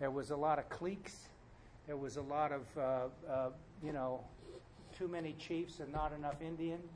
there 0.00 0.10
was 0.10 0.30
a 0.30 0.36
lot 0.36 0.58
of 0.58 0.68
cliques, 0.70 1.28
there 1.86 1.96
was 1.96 2.16
a 2.16 2.22
lot 2.22 2.52
of, 2.52 2.62
uh, 2.76 3.30
uh, 3.30 3.50
you 3.84 3.92
know, 3.92 4.24
too 4.98 5.06
many 5.06 5.34
chiefs 5.34 5.80
and 5.80 5.92
not 5.92 6.12
enough 6.12 6.40
Indians, 6.40 6.90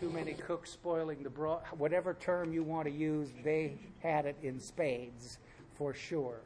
too 0.00 0.10
many 0.10 0.32
cooks 0.32 0.70
spoiling 0.70 1.22
the 1.22 1.30
broth. 1.30 1.62
Whatever 1.76 2.14
term 2.14 2.52
you 2.52 2.64
want 2.64 2.86
to 2.86 2.90
use, 2.90 3.28
they 3.44 3.74
had 4.02 4.24
it 4.24 4.36
in 4.42 4.58
spades 4.58 5.38
for 5.74 5.92
sure. 5.92 6.40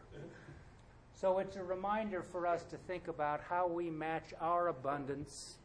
So 1.14 1.38
it's 1.38 1.56
a 1.56 1.62
reminder 1.62 2.22
for 2.22 2.46
us 2.46 2.64
to 2.64 2.76
think 2.76 3.06
about 3.06 3.40
how 3.48 3.68
we 3.68 3.88
match 3.88 4.34
our 4.40 4.68
abundance 4.68 5.58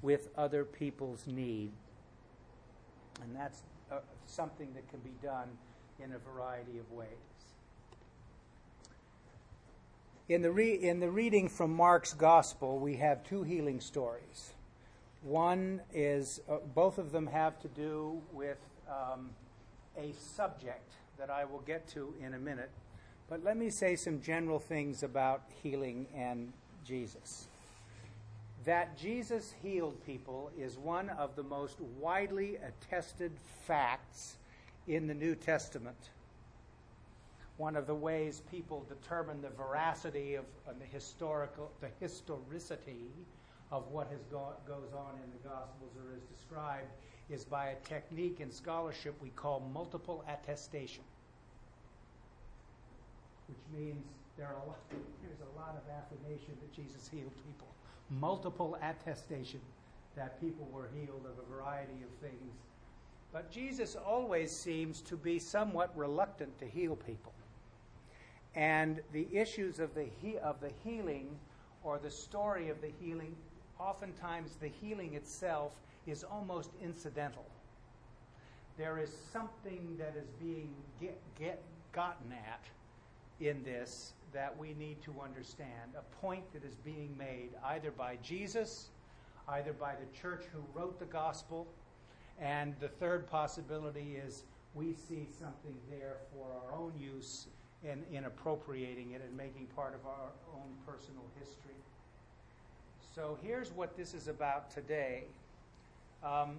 with 0.00 0.28
other 0.38 0.64
people's 0.64 1.26
need. 1.26 1.72
And 3.22 3.34
that's 3.36 3.62
uh, 3.90 3.96
something 4.26 4.68
that 4.74 4.88
can 4.88 5.00
be 5.00 5.14
done 5.22 5.48
in 6.02 6.12
a 6.12 6.18
variety 6.18 6.78
of 6.78 6.90
ways. 6.92 7.31
In 10.32 10.40
the, 10.40 10.50
re- 10.50 10.72
in 10.72 10.98
the 10.98 11.10
reading 11.10 11.46
from 11.46 11.74
Mark's 11.74 12.14
Gospel, 12.14 12.78
we 12.78 12.96
have 12.96 13.22
two 13.22 13.42
healing 13.42 13.82
stories. 13.82 14.54
One 15.20 15.82
is, 15.92 16.40
uh, 16.48 16.56
both 16.74 16.96
of 16.96 17.12
them 17.12 17.26
have 17.26 17.60
to 17.60 17.68
do 17.68 18.18
with 18.32 18.56
um, 18.88 19.28
a 19.94 20.14
subject 20.34 20.90
that 21.18 21.28
I 21.28 21.44
will 21.44 21.60
get 21.66 21.86
to 21.88 22.14
in 22.18 22.32
a 22.32 22.38
minute. 22.38 22.70
But 23.28 23.44
let 23.44 23.58
me 23.58 23.68
say 23.68 23.94
some 23.94 24.22
general 24.22 24.58
things 24.58 25.02
about 25.02 25.42
healing 25.62 26.06
and 26.16 26.50
Jesus. 26.82 27.48
That 28.64 28.96
Jesus 28.96 29.52
healed 29.62 30.02
people 30.06 30.50
is 30.58 30.78
one 30.78 31.10
of 31.10 31.36
the 31.36 31.42
most 31.42 31.78
widely 32.00 32.56
attested 32.56 33.32
facts 33.66 34.38
in 34.88 35.08
the 35.08 35.14
New 35.14 35.34
Testament 35.34 36.08
one 37.56 37.76
of 37.76 37.86
the 37.86 37.94
ways 37.94 38.42
people 38.50 38.86
determine 38.88 39.42
the 39.42 39.50
veracity 39.50 40.34
of 40.34 40.44
the 40.78 40.86
historical, 40.86 41.70
the 41.80 41.90
historicity 42.00 43.10
of 43.70 43.88
what 43.90 44.08
has 44.08 44.20
go- 44.30 44.54
goes 44.66 44.92
on 44.94 45.14
in 45.22 45.30
the 45.30 45.48
Gospels 45.48 45.92
or 45.96 46.14
is 46.16 46.22
described 46.24 46.88
is 47.30 47.44
by 47.44 47.68
a 47.68 47.76
technique 47.76 48.40
in 48.40 48.50
scholarship 48.50 49.14
we 49.22 49.30
call 49.30 49.60
multiple 49.72 50.24
attestation, 50.28 51.02
which 53.48 53.80
means 53.80 54.04
there 54.36 54.46
are 54.46 54.62
a 54.64 54.66
lot, 54.66 54.78
there's 54.90 55.40
a 55.40 55.58
lot 55.58 55.76
of 55.76 55.82
affirmation 55.90 56.54
that 56.60 56.72
Jesus 56.74 57.08
healed 57.08 57.32
people. 57.46 57.68
Multiple 58.10 58.76
attestation 58.82 59.60
that 60.16 60.40
people 60.40 60.68
were 60.72 60.88
healed 60.94 61.24
of 61.24 61.38
a 61.38 61.54
variety 61.54 62.02
of 62.02 62.10
things. 62.20 62.54
But 63.32 63.50
Jesus 63.50 63.96
always 63.96 64.54
seems 64.54 65.00
to 65.02 65.16
be 65.16 65.38
somewhat 65.38 65.96
reluctant 65.96 66.58
to 66.58 66.66
heal 66.66 66.96
people. 66.96 67.32
And 68.54 69.00
the 69.12 69.26
issues 69.32 69.78
of 69.78 69.94
the, 69.94 70.06
he- 70.20 70.38
of 70.38 70.60
the 70.60 70.70
healing 70.84 71.28
or 71.82 71.98
the 71.98 72.10
story 72.10 72.68
of 72.68 72.80
the 72.80 72.90
healing, 73.00 73.34
oftentimes 73.78 74.56
the 74.60 74.68
healing 74.68 75.14
itself 75.14 75.72
is 76.06 76.24
almost 76.24 76.70
incidental. 76.82 77.46
There 78.76 78.98
is 78.98 79.10
something 79.32 79.96
that 79.98 80.14
is 80.16 80.28
being 80.40 80.74
get, 81.00 81.18
get 81.38 81.62
gotten 81.92 82.32
at 82.32 82.64
in 83.40 83.62
this 83.64 84.12
that 84.32 84.56
we 84.56 84.74
need 84.74 85.02
to 85.02 85.14
understand, 85.22 85.92
a 85.96 86.24
point 86.24 86.42
that 86.54 86.64
is 86.64 86.74
being 86.76 87.14
made 87.18 87.50
either 87.66 87.90
by 87.90 88.16
Jesus, 88.22 88.88
either 89.48 89.72
by 89.74 89.92
the 89.94 90.18
church 90.18 90.44
who 90.52 90.60
wrote 90.74 90.98
the 90.98 91.04
gospel, 91.06 91.66
and 92.40 92.74
the 92.80 92.88
third 92.88 93.28
possibility 93.28 94.16
is 94.16 94.44
we 94.74 94.94
see 94.94 95.26
something 95.38 95.76
there 95.90 96.16
for 96.32 96.46
our 96.64 96.78
own 96.78 96.92
use 96.98 97.46
and 97.88 98.02
in 98.12 98.24
appropriating 98.24 99.12
it 99.12 99.22
and 99.26 99.36
making 99.36 99.66
part 99.74 99.94
of 99.94 100.06
our 100.06 100.30
own 100.54 100.70
personal 100.86 101.24
history. 101.38 101.74
So 103.14 103.38
here's 103.42 103.72
what 103.72 103.96
this 103.96 104.14
is 104.14 104.28
about 104.28 104.70
today. 104.70 105.24
Um, 106.22 106.56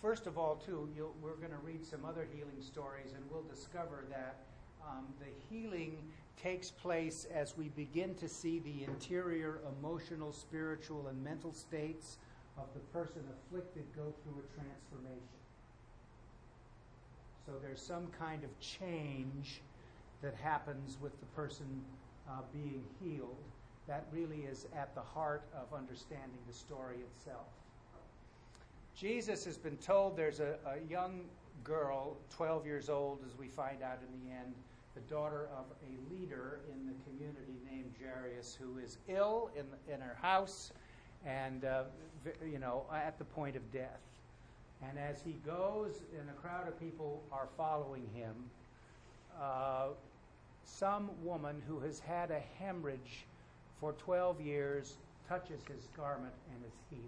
first 0.00 0.26
of 0.26 0.38
all, 0.38 0.56
too, 0.56 0.88
we're 1.22 1.34
going 1.34 1.50
to 1.50 1.66
read 1.66 1.84
some 1.84 2.04
other 2.04 2.26
healing 2.32 2.60
stories, 2.60 3.12
and 3.14 3.22
we'll 3.30 3.42
discover 3.42 4.04
that 4.08 4.36
um, 4.86 5.04
the 5.18 5.26
healing 5.50 5.96
takes 6.40 6.70
place 6.70 7.26
as 7.34 7.56
we 7.56 7.68
begin 7.70 8.14
to 8.14 8.28
see 8.28 8.60
the 8.60 8.84
interior 8.84 9.58
emotional, 9.78 10.32
spiritual, 10.32 11.08
and 11.08 11.22
mental 11.24 11.52
states 11.52 12.18
of 12.56 12.66
the 12.74 12.80
person 12.98 13.22
afflicted 13.32 13.84
go 13.94 14.14
through 14.22 14.42
a 14.42 14.54
transformation. 14.54 15.36
So 17.44 17.52
there's 17.62 17.80
some 17.80 18.06
kind 18.18 18.44
of 18.44 18.60
change 18.60 19.60
that 20.22 20.34
happens 20.34 20.98
with 21.00 21.18
the 21.20 21.26
person 21.26 21.66
uh, 22.28 22.40
being 22.52 22.82
healed. 23.00 23.36
That 23.86 24.06
really 24.12 24.42
is 24.50 24.66
at 24.76 24.94
the 24.94 25.00
heart 25.00 25.42
of 25.54 25.76
understanding 25.76 26.38
the 26.48 26.54
story 26.54 26.96
itself. 26.96 27.46
Jesus 28.96 29.44
has 29.44 29.58
been 29.58 29.76
told 29.76 30.16
there's 30.16 30.40
a, 30.40 30.56
a 30.66 30.90
young 30.90 31.20
girl, 31.62 32.16
12 32.36 32.66
years 32.66 32.88
old, 32.88 33.20
as 33.26 33.36
we 33.38 33.46
find 33.46 33.82
out 33.82 33.98
in 34.00 34.28
the 34.28 34.34
end, 34.34 34.54
the 34.94 35.00
daughter 35.02 35.48
of 35.56 35.66
a 35.82 36.14
leader 36.14 36.60
in 36.72 36.86
the 36.86 36.94
community 37.04 37.60
named 37.70 37.92
Jairus, 38.00 38.56
who 38.58 38.78
is 38.78 38.96
ill 39.08 39.50
in, 39.54 39.66
in 39.92 40.00
her 40.00 40.16
house 40.20 40.72
and, 41.26 41.64
uh, 41.64 41.84
you 42.44 42.58
know, 42.58 42.84
at 42.92 43.18
the 43.18 43.24
point 43.24 43.56
of 43.56 43.72
death. 43.72 44.00
And 44.82 44.98
as 44.98 45.20
he 45.22 45.32
goes, 45.44 46.02
and 46.18 46.28
a 46.30 46.32
crowd 46.34 46.68
of 46.68 46.78
people 46.80 47.22
are 47.32 47.48
following 47.56 48.08
him, 48.14 48.34
uh, 49.40 49.88
some 50.64 51.10
woman 51.22 51.62
who 51.66 51.78
has 51.80 52.00
had 52.00 52.30
a 52.30 52.40
hemorrhage 52.58 53.26
for 53.80 53.92
12 53.92 54.40
years 54.40 54.96
touches 55.28 55.60
his 55.68 55.88
garment 55.96 56.32
and 56.52 56.64
is 56.64 56.74
healed. 56.90 57.02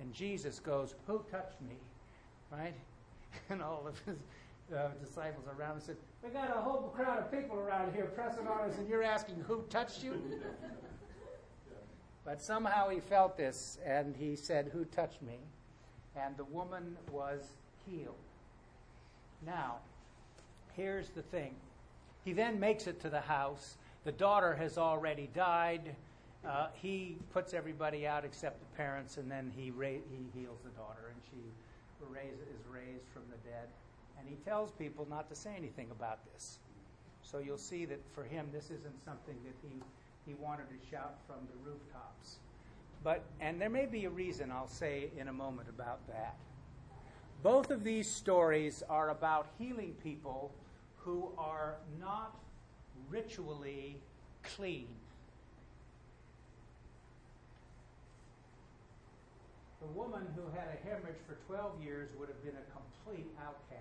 And 0.00 0.12
Jesus 0.12 0.58
goes, 0.58 0.94
Who 1.06 1.24
touched 1.30 1.60
me? 1.60 1.76
Right? 2.50 2.74
And 3.48 3.62
all 3.62 3.86
of 3.88 3.98
his 4.00 4.18
uh, 4.76 4.88
disciples 5.02 5.46
around 5.58 5.80
said, 5.80 5.96
We 6.22 6.28
got 6.28 6.54
a 6.54 6.60
whole 6.60 6.92
crowd 6.94 7.18
of 7.18 7.32
people 7.32 7.58
around 7.58 7.94
here 7.94 8.04
pressing 8.14 8.46
on 8.46 8.68
us, 8.68 8.76
and 8.76 8.86
you're 8.86 9.02
asking 9.02 9.42
who 9.46 9.62
touched 9.70 10.04
you? 10.04 10.20
but 12.26 12.42
somehow 12.42 12.90
he 12.90 13.00
felt 13.00 13.38
this, 13.38 13.78
and 13.86 14.14
he 14.14 14.36
said, 14.36 14.70
Who 14.72 14.84
touched 14.84 15.22
me? 15.22 15.38
And 16.14 16.36
the 16.36 16.44
woman 16.44 16.96
was 17.10 17.54
healed. 17.86 18.14
Now, 19.46 19.76
here's 20.76 21.08
the 21.10 21.22
thing. 21.22 21.54
He 22.24 22.32
then 22.32 22.60
makes 22.60 22.86
it 22.86 23.00
to 23.00 23.10
the 23.10 23.20
house. 23.20 23.76
The 24.04 24.12
daughter 24.12 24.54
has 24.54 24.78
already 24.78 25.28
died. 25.34 25.94
Uh, 26.46 26.68
he 26.74 27.16
puts 27.32 27.54
everybody 27.54 28.06
out 28.06 28.24
except 28.24 28.58
the 28.60 28.76
parents, 28.76 29.16
and 29.16 29.30
then 29.30 29.52
he, 29.56 29.70
ra- 29.70 29.88
he 29.88 30.40
heals 30.40 30.58
the 30.64 30.70
daughter, 30.70 31.12
and 31.12 31.20
she 31.30 31.38
raise, 32.10 32.32
is 32.32 32.66
raised 32.72 33.06
from 33.12 33.22
the 33.30 33.48
dead. 33.48 33.68
And 34.18 34.28
he 34.28 34.36
tells 34.44 34.70
people 34.72 35.06
not 35.08 35.28
to 35.30 35.36
say 35.36 35.54
anything 35.56 35.88
about 35.90 36.18
this. 36.32 36.58
So 37.22 37.38
you'll 37.38 37.58
see 37.58 37.84
that 37.86 38.00
for 38.14 38.24
him, 38.24 38.48
this 38.52 38.66
isn't 38.66 39.04
something 39.04 39.36
that 39.44 39.54
he, 39.62 39.80
he 40.26 40.34
wanted 40.34 40.66
to 40.68 40.90
shout 40.90 41.14
from 41.26 41.36
the 41.50 41.70
rooftops. 41.70 42.38
But, 43.04 43.24
and 43.40 43.60
there 43.60 43.70
may 43.70 43.86
be 43.86 44.04
a 44.04 44.10
reason 44.10 44.52
I'll 44.52 44.68
say 44.68 45.10
in 45.18 45.28
a 45.28 45.32
moment 45.32 45.68
about 45.68 46.06
that. 46.08 46.36
Both 47.42 47.70
of 47.70 47.82
these 47.82 48.08
stories 48.08 48.84
are 48.88 49.10
about 49.10 49.48
healing 49.58 49.96
people 50.02 50.52
who 50.98 51.32
are 51.36 51.74
not 52.00 52.38
ritually 53.10 53.96
clean. 54.44 54.86
The 59.80 59.88
woman 59.88 60.22
who 60.36 60.42
had 60.56 60.68
a 60.68 60.88
hemorrhage 60.88 61.18
for 61.26 61.34
12 61.48 61.82
years 61.82 62.10
would 62.16 62.28
have 62.28 62.42
been 62.44 62.54
a 62.54 62.70
complete 62.70 63.26
outcast. 63.44 63.80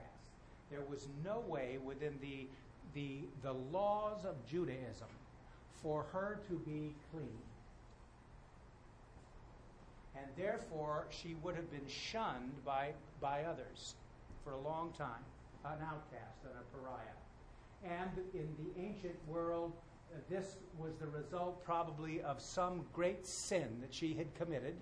There 0.72 0.82
was 0.90 1.08
no 1.24 1.44
way 1.48 1.78
within 1.84 2.18
the, 2.20 2.48
the, 2.96 3.20
the 3.44 3.54
laws 3.54 4.26
of 4.26 4.36
Judaism 4.50 5.08
for 5.84 6.06
her 6.12 6.40
to 6.48 6.54
be 6.56 6.96
clean. 7.12 7.51
And 10.16 10.26
therefore, 10.38 11.08
she 11.10 11.36
would 11.42 11.56
have 11.56 11.72
been 11.72 11.88
shunned 11.88 12.52
by, 12.66 12.92
by 13.22 13.44
others 13.44 13.96
for 14.44 14.54
a 14.54 14.60
long 14.60 14.92
time, 14.98 15.24
an 15.66 15.78
outcast 15.84 16.44
and 16.44 16.54
a 16.54 16.78
pariah. 16.78 17.18
And 17.84 18.12
in 18.34 18.48
the 18.58 18.82
ancient 18.82 19.16
world, 19.28 19.74
uh, 20.14 20.20
this 20.30 20.58
was 20.78 20.94
the 21.00 21.08
result 21.08 21.64
probably 21.64 22.22
of 22.22 22.42
some 22.42 22.86
great 22.94 23.26
sin 23.26 23.68
that 23.82 23.94
she 23.94 24.14
had 24.14 24.34
committed 24.36 24.76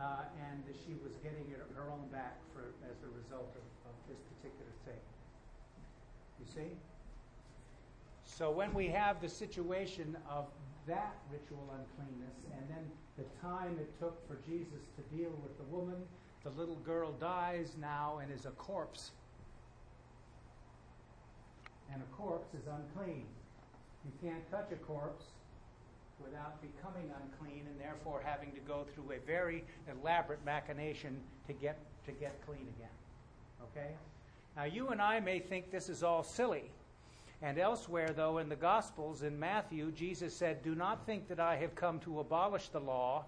uh, 0.00 0.22
and 0.50 0.64
that 0.66 0.76
she 0.86 0.94
was 1.02 1.12
getting 1.22 1.44
her, 1.50 1.66
her 1.74 1.90
own 1.90 2.06
back 2.12 2.36
for, 2.52 2.62
as 2.88 2.96
a 3.02 3.10
result 3.16 3.54
of, 3.54 3.90
of 3.90 3.94
this 4.08 4.18
particular 4.36 4.70
thing. 4.84 5.02
You 6.40 6.46
see? 6.46 6.76
So 8.24 8.50
when 8.50 8.74
we 8.74 8.88
have 8.88 9.20
the 9.20 9.28
situation 9.28 10.16
of 10.28 10.46
that 10.86 11.14
ritual 11.32 11.68
uncleanness 11.72 12.36
and 12.52 12.68
then 12.68 12.84
the 13.16 13.24
time 13.40 13.78
it 13.78 13.98
took 13.98 14.26
for 14.28 14.36
Jesus 14.46 14.86
to 14.96 15.16
deal 15.16 15.30
with 15.42 15.56
the 15.56 15.64
woman, 15.64 15.96
the 16.42 16.50
little 16.50 16.76
girl 16.76 17.12
dies 17.12 17.76
now 17.80 18.18
and 18.22 18.32
is 18.32 18.44
a 18.44 18.50
corpse. 18.50 19.12
And 21.92 22.02
a 22.02 22.16
corpse 22.16 22.52
is 22.54 22.66
unclean. 22.66 23.24
You 24.04 24.12
can't 24.22 24.50
touch 24.50 24.72
a 24.72 24.76
corpse 24.76 25.26
without 26.22 26.60
becoming 26.60 27.10
unclean 27.22 27.64
and 27.66 27.80
therefore 27.80 28.22
having 28.24 28.52
to 28.52 28.60
go 28.60 28.84
through 28.94 29.12
a 29.12 29.26
very 29.26 29.64
elaborate 29.90 30.44
machination 30.44 31.20
to 31.46 31.52
get 31.52 31.78
to 32.06 32.12
get 32.12 32.34
clean 32.46 32.66
again. 32.76 32.94
Okay? 33.62 33.90
Now 34.56 34.64
you 34.64 34.88
and 34.88 35.00
I 35.00 35.20
may 35.20 35.38
think 35.38 35.70
this 35.70 35.88
is 35.88 36.02
all 36.02 36.22
silly. 36.22 36.70
And 37.42 37.58
elsewhere 37.58 38.10
though 38.14 38.38
in 38.38 38.48
the 38.48 38.56
gospels 38.56 39.22
in 39.22 39.38
Matthew 39.38 39.92
Jesus 39.92 40.34
said, 40.34 40.62
"Do 40.62 40.74
not 40.74 41.04
think 41.06 41.28
that 41.28 41.40
I 41.40 41.56
have 41.56 41.74
come 41.74 42.00
to 42.00 42.20
abolish 42.20 42.68
the 42.68 42.80
law. 42.80 43.24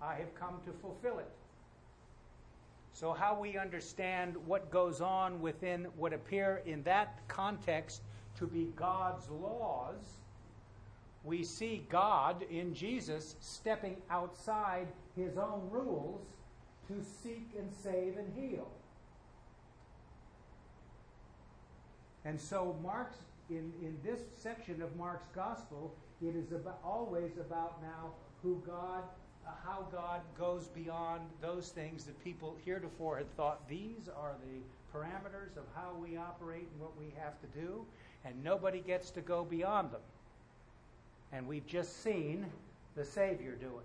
I 0.00 0.14
have 0.14 0.34
come 0.34 0.60
to 0.64 0.72
fulfill 0.72 1.18
it." 1.18 1.30
So 2.92 3.12
how 3.12 3.38
we 3.38 3.56
understand 3.56 4.36
what 4.46 4.70
goes 4.70 5.00
on 5.00 5.40
within 5.40 5.84
what 5.96 6.12
appear 6.12 6.62
in 6.66 6.82
that 6.84 7.26
context 7.28 8.02
to 8.36 8.46
be 8.46 8.66
God's 8.76 9.28
laws 9.30 10.18
we 11.24 11.42
see 11.42 11.86
God 11.88 12.42
in 12.50 12.74
Jesus 12.74 13.34
stepping 13.40 13.96
outside 14.10 14.86
his 15.16 15.38
own 15.38 15.68
rules 15.70 16.20
to 16.88 17.02
seek 17.02 17.48
and 17.58 17.72
save 17.82 18.18
and 18.18 18.30
heal. 18.36 18.68
And 22.24 22.40
so 22.40 22.76
Mark's 22.82 23.16
in, 23.50 23.72
in 23.82 23.96
this 24.02 24.20
section 24.36 24.80
of 24.82 24.94
Mark's 24.96 25.28
gospel, 25.34 25.94
it 26.22 26.34
is 26.34 26.52
about, 26.52 26.78
always 26.84 27.32
about 27.38 27.82
now 27.82 28.12
who 28.42 28.62
God, 28.66 29.02
uh, 29.46 29.50
how 29.64 29.86
God 29.92 30.20
goes 30.38 30.68
beyond 30.68 31.22
those 31.42 31.68
things 31.68 32.04
that 32.04 32.22
people 32.24 32.56
heretofore 32.64 33.18
had 33.18 33.36
thought 33.36 33.68
these 33.68 34.08
are 34.16 34.34
the 34.46 34.98
parameters 34.98 35.56
of 35.56 35.64
how 35.74 35.92
we 36.00 36.16
operate 36.16 36.68
and 36.72 36.80
what 36.80 36.96
we 36.98 37.12
have 37.18 37.38
to 37.40 37.46
do, 37.58 37.84
and 38.24 38.42
nobody 38.42 38.80
gets 38.80 39.10
to 39.10 39.20
go 39.20 39.44
beyond 39.44 39.90
them. 39.90 40.00
And 41.32 41.46
we've 41.46 41.66
just 41.66 42.02
seen 42.02 42.46
the 42.96 43.04
Savior 43.04 43.56
do 43.60 43.66
it. 43.66 43.84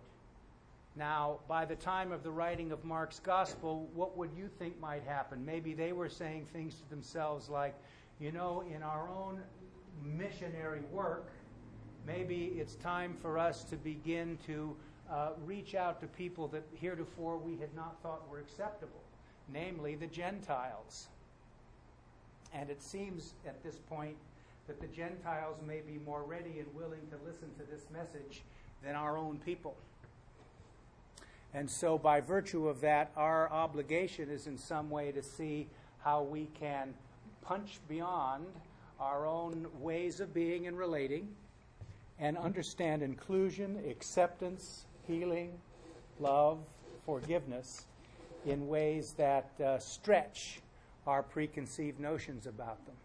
Now, 0.95 1.39
by 1.47 1.65
the 1.65 1.75
time 1.75 2.11
of 2.11 2.23
the 2.23 2.31
writing 2.31 2.71
of 2.71 2.83
Mark's 2.83 3.19
gospel, 3.19 3.87
what 3.93 4.17
would 4.17 4.31
you 4.37 4.49
think 4.59 4.79
might 4.79 5.03
happen? 5.03 5.45
Maybe 5.45 5.73
they 5.73 5.93
were 5.93 6.09
saying 6.09 6.45
things 6.51 6.75
to 6.75 6.89
themselves 6.89 7.49
like, 7.49 7.75
you 8.19 8.31
know, 8.31 8.63
in 8.73 8.83
our 8.83 9.09
own 9.09 9.39
missionary 10.03 10.81
work, 10.91 11.31
maybe 12.05 12.53
it's 12.57 12.75
time 12.75 13.15
for 13.21 13.37
us 13.37 13.63
to 13.65 13.77
begin 13.77 14.37
to 14.45 14.75
uh, 15.09 15.29
reach 15.45 15.73
out 15.73 15.99
to 16.01 16.07
people 16.07 16.47
that 16.49 16.63
heretofore 16.75 17.37
we 17.37 17.57
had 17.57 17.73
not 17.75 17.95
thought 18.03 18.29
were 18.29 18.39
acceptable, 18.39 19.01
namely 19.51 19.95
the 19.95 20.07
Gentiles. 20.07 21.07
And 22.53 22.69
it 22.69 22.81
seems 22.81 23.33
at 23.47 23.63
this 23.63 23.77
point 23.89 24.15
that 24.67 24.81
the 24.81 24.87
Gentiles 24.87 25.57
may 25.65 25.81
be 25.81 25.99
more 26.05 26.23
ready 26.23 26.59
and 26.59 26.67
willing 26.75 27.07
to 27.09 27.17
listen 27.25 27.49
to 27.57 27.71
this 27.71 27.85
message 27.91 28.43
than 28.83 28.95
our 28.95 29.17
own 29.17 29.39
people. 29.39 29.75
And 31.53 31.69
so, 31.69 31.97
by 31.97 32.21
virtue 32.21 32.67
of 32.67 32.81
that, 32.81 33.11
our 33.15 33.51
obligation 33.51 34.29
is 34.29 34.45
in 34.45 34.57
some 34.57 34.91
way 34.91 35.11
to 35.11 35.23
see 35.23 35.67
how 36.03 36.21
we 36.21 36.47
can 36.59 36.93
punch 37.41 37.79
beyond 37.87 38.45
our 38.99 39.25
own 39.25 39.67
ways 39.79 40.19
of 40.19 40.33
being 40.33 40.67
and 40.67 40.77
relating 40.77 41.27
and 42.19 42.37
understand 42.37 43.01
inclusion, 43.01 43.81
acceptance, 43.89 44.85
healing, 45.07 45.57
love, 46.19 46.59
forgiveness 47.05 47.85
in 48.45 48.67
ways 48.67 49.13
that 49.13 49.49
uh, 49.63 49.79
stretch 49.79 50.61
our 51.07 51.23
preconceived 51.23 51.99
notions 51.99 52.45
about 52.45 52.85
them. 52.85 52.95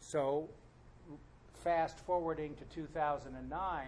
So, 0.00 0.48
fast 1.62 1.98
forwarding 2.00 2.54
to 2.56 2.64
2009, 2.74 3.86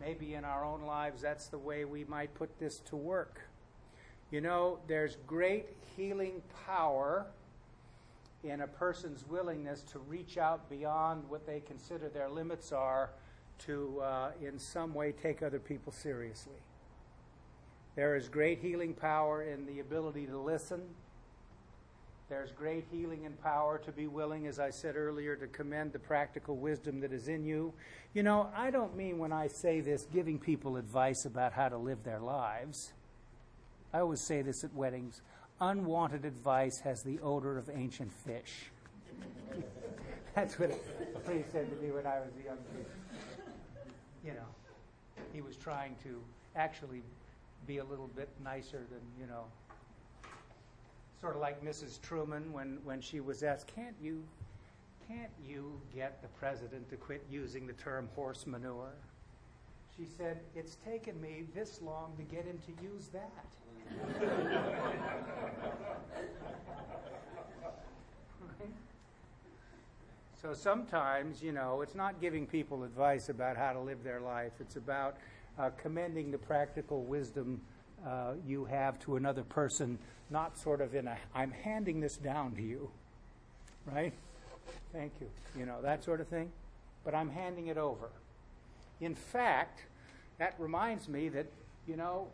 maybe 0.00 0.34
in 0.34 0.44
our 0.44 0.64
own 0.64 0.82
lives, 0.82 1.22
that's 1.22 1.48
the 1.48 1.58
way 1.58 1.84
we 1.84 2.04
might 2.04 2.34
put 2.34 2.58
this 2.58 2.78
to 2.90 2.96
work. 2.96 3.40
You 4.30 4.40
know, 4.40 4.78
there's 4.86 5.16
great 5.26 5.66
healing 5.96 6.42
power 6.66 7.26
in 8.44 8.60
a 8.60 8.66
person's 8.66 9.26
willingness 9.26 9.82
to 9.92 9.98
reach 9.98 10.38
out 10.38 10.68
beyond 10.68 11.28
what 11.28 11.46
they 11.46 11.60
consider 11.60 12.08
their 12.08 12.28
limits 12.28 12.72
are 12.72 13.10
to, 13.66 14.00
uh, 14.00 14.30
in 14.42 14.58
some 14.58 14.94
way, 14.94 15.12
take 15.12 15.42
other 15.42 15.58
people 15.58 15.92
seriously. 15.92 16.60
There 17.96 18.16
is 18.16 18.28
great 18.28 18.58
healing 18.58 18.94
power 18.94 19.42
in 19.42 19.66
the 19.66 19.80
ability 19.80 20.26
to 20.26 20.38
listen 20.38 20.82
there's 22.30 22.52
great 22.52 22.84
healing 22.90 23.26
and 23.26 23.40
power 23.42 23.78
to 23.78 23.92
be 23.92 24.06
willing, 24.06 24.46
as 24.46 24.58
I 24.58 24.70
said 24.70 24.96
earlier, 24.96 25.36
to 25.36 25.46
commend 25.46 25.92
the 25.92 25.98
practical 25.98 26.56
wisdom 26.56 27.00
that 27.00 27.12
is 27.12 27.28
in 27.28 27.44
you. 27.44 27.72
You 28.14 28.22
know, 28.22 28.48
I 28.56 28.70
don't 28.70 28.96
mean 28.96 29.18
when 29.18 29.30
I 29.30 29.46
say 29.46 29.80
this 29.80 30.06
giving 30.12 30.38
people 30.38 30.76
advice 30.76 31.26
about 31.26 31.52
how 31.52 31.68
to 31.68 31.76
live 31.76 32.02
their 32.02 32.20
lives. 32.20 32.92
I 33.92 34.00
always 34.00 34.20
say 34.20 34.40
this 34.40 34.64
at 34.64 34.74
weddings 34.74 35.20
unwanted 35.70 36.24
advice 36.24 36.80
has 36.80 37.02
the 37.02 37.18
odor 37.20 37.56
of 37.56 37.70
ancient 37.74 38.12
fish. 38.12 38.70
That's 40.34 40.58
what 40.58 40.70
priest 41.24 41.52
said 41.52 41.70
to 41.70 41.76
me 41.84 41.90
when 41.92 42.06
I 42.06 42.20
was 42.20 42.30
a 42.40 42.44
young 42.44 42.58
priest. 42.72 42.90
You 44.24 44.32
know, 44.32 45.22
he 45.32 45.40
was 45.40 45.56
trying 45.56 45.96
to 46.02 46.20
actually 46.56 47.02
be 47.66 47.78
a 47.78 47.84
little 47.84 48.08
bit 48.08 48.28
nicer 48.42 48.84
than, 48.90 49.00
you 49.18 49.26
know, 49.26 49.44
sort 51.20 51.34
of 51.34 51.40
like 51.40 51.64
Mrs. 51.64 52.00
Truman 52.02 52.52
when, 52.52 52.78
when 52.84 53.00
she 53.00 53.20
was 53.20 53.42
asked, 53.42 53.66
can't 53.74 53.96
you, 54.02 54.22
can't 55.08 55.30
you 55.46 55.80
get 55.94 56.20
the 56.20 56.28
president 56.28 56.90
to 56.90 56.96
quit 56.96 57.24
using 57.30 57.66
the 57.66 57.72
term 57.74 58.08
horse 58.14 58.46
manure? 58.46 58.92
She 59.96 60.04
said, 60.04 60.40
it's 60.56 60.76
taken 60.84 61.18
me 61.20 61.44
this 61.54 61.80
long 61.80 62.12
to 62.18 62.22
get 62.24 62.44
him 62.44 62.58
to 62.66 62.82
use 62.82 63.08
that. 63.08 63.46
So 70.44 70.52
sometimes, 70.52 71.42
you 71.42 71.52
know, 71.52 71.80
it's 71.80 71.94
not 71.94 72.20
giving 72.20 72.46
people 72.46 72.84
advice 72.84 73.30
about 73.30 73.56
how 73.56 73.72
to 73.72 73.80
live 73.80 74.04
their 74.04 74.20
life. 74.20 74.52
It's 74.60 74.76
about 74.76 75.16
uh, 75.58 75.70
commending 75.80 76.30
the 76.30 76.36
practical 76.36 77.02
wisdom 77.02 77.62
uh, 78.06 78.34
you 78.46 78.66
have 78.66 78.98
to 79.00 79.16
another 79.16 79.42
person, 79.42 79.98
not 80.28 80.58
sort 80.58 80.82
of 80.82 80.94
in 80.94 81.08
a, 81.08 81.16
I'm 81.34 81.50
handing 81.50 81.98
this 81.98 82.18
down 82.18 82.54
to 82.56 82.62
you, 82.62 82.90
right? 83.90 84.12
Thank 84.92 85.14
you. 85.18 85.30
You 85.58 85.64
know, 85.64 85.80
that 85.80 86.04
sort 86.04 86.20
of 86.20 86.28
thing. 86.28 86.52
But 87.06 87.14
I'm 87.14 87.30
handing 87.30 87.68
it 87.68 87.78
over. 87.78 88.10
In 89.00 89.14
fact, 89.14 89.80
that 90.36 90.54
reminds 90.58 91.08
me 91.08 91.30
that, 91.30 91.46
you 91.86 91.96
know, 91.96 92.28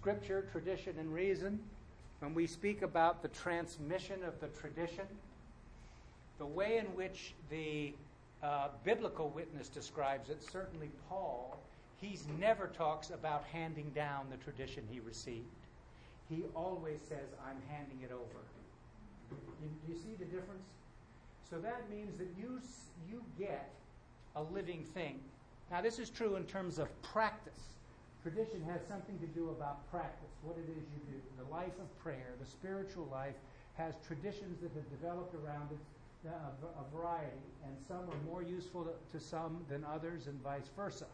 scripture, 0.00 0.46
tradition, 0.50 0.94
and 0.98 1.12
reason, 1.12 1.60
when 2.20 2.32
we 2.32 2.46
speak 2.46 2.80
about 2.80 3.20
the 3.20 3.28
transmission 3.28 4.24
of 4.24 4.40
the 4.40 4.46
tradition, 4.58 5.04
the 6.38 6.46
way 6.46 6.78
in 6.78 6.86
which 6.96 7.34
the 7.50 7.92
uh, 8.42 8.68
biblical 8.82 9.28
witness 9.28 9.68
describes 9.68 10.30
it, 10.30 10.42
certainly 10.42 10.88
Paul, 11.06 11.60
he 12.00 12.18
never 12.38 12.68
talks 12.68 13.10
about 13.10 13.44
handing 13.52 13.90
down 13.90 14.24
the 14.30 14.38
tradition 14.38 14.84
he 14.90 15.00
received. 15.00 15.44
He 16.30 16.44
always 16.54 17.00
says, 17.06 17.34
I'm 17.46 17.60
handing 17.68 17.98
it 18.02 18.10
over. 18.10 18.40
You, 19.62 19.68
you 19.86 19.94
see 19.94 20.14
the 20.18 20.24
difference? 20.24 20.64
So 21.50 21.58
that 21.58 21.90
means 21.90 22.16
that 22.16 22.28
you, 22.38 22.58
you 23.06 23.22
get 23.38 23.68
a 24.34 24.42
living 24.42 24.82
thing. 24.94 25.20
Now, 25.70 25.82
this 25.82 25.98
is 25.98 26.08
true 26.08 26.36
in 26.36 26.44
terms 26.44 26.78
of 26.78 26.88
practice. 27.02 27.52
Tradition 28.22 28.60
has 28.68 28.80
something 28.86 29.18
to 29.18 29.26
do 29.26 29.48
about 29.48 29.90
practice, 29.90 30.28
what 30.42 30.56
it 30.58 30.68
is 30.68 30.84
you 30.92 31.00
do. 31.08 31.18
The 31.40 31.50
life 31.50 31.72
of 31.80 31.88
prayer, 32.04 32.36
the 32.38 32.46
spiritual 32.46 33.08
life, 33.10 33.34
has 33.74 33.94
traditions 34.06 34.60
that 34.60 34.72
have 34.76 34.88
developed 34.90 35.34
around 35.34 35.72
it 35.72 35.80
uh, 36.28 36.32
a, 36.80 36.96
variety, 36.96 37.48
and 37.64 37.72
some 37.88 38.04
are 38.10 38.22
more 38.26 38.42
useful 38.42 38.84
to, 38.84 38.92
to 39.16 39.24
some 39.24 39.64
than 39.70 39.84
others, 39.84 40.26
and 40.26 40.38
vice 40.42 40.68
versa. 40.76 41.06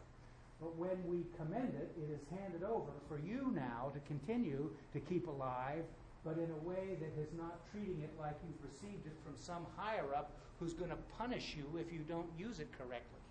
But 0.59 0.75
when 0.75 0.97
we 1.07 1.23
commend 1.37 1.75
it, 1.75 1.95
it 1.95 2.11
is 2.11 2.19
handed 2.41 2.63
over 2.63 2.91
for 3.07 3.17
you 3.19 3.53
now 3.55 3.91
to 3.93 3.99
continue 4.01 4.69
to 4.91 4.99
keep 4.99 5.27
alive, 5.27 5.85
but 6.25 6.37
in 6.37 6.49
a 6.51 6.67
way 6.67 6.97
that 6.99 7.21
is 7.21 7.31
not 7.37 7.55
treating 7.71 8.01
it 8.03 8.11
like 8.19 8.35
you've 8.43 8.69
received 8.69 9.05
it 9.05 9.15
from 9.23 9.37
some 9.37 9.65
higher 9.77 10.13
up 10.13 10.31
who's 10.59 10.73
going 10.73 10.89
to 10.89 10.97
punish 11.17 11.55
you 11.55 11.79
if 11.79 11.93
you 11.93 11.99
don't 11.99 12.27
use 12.37 12.59
it 12.59 12.67
correctly. 12.77 13.21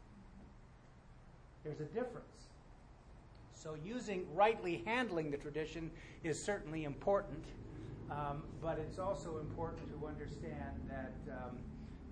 There's 1.63 1.81
a 1.81 1.93
difference. 1.93 2.47
So, 3.67 3.75
using 3.85 4.25
rightly 4.33 4.85
handling 4.87 5.33
the 5.33 5.37
tradition 5.37 5.91
is 6.23 6.41
certainly 6.41 6.85
important. 6.85 7.45
Um, 8.13 8.45
but 8.63 8.79
it's 8.79 9.01
also 9.01 9.39
important 9.39 9.91
to 9.91 10.07
understand 10.07 10.89
that 10.89 11.13
um, 11.33 11.59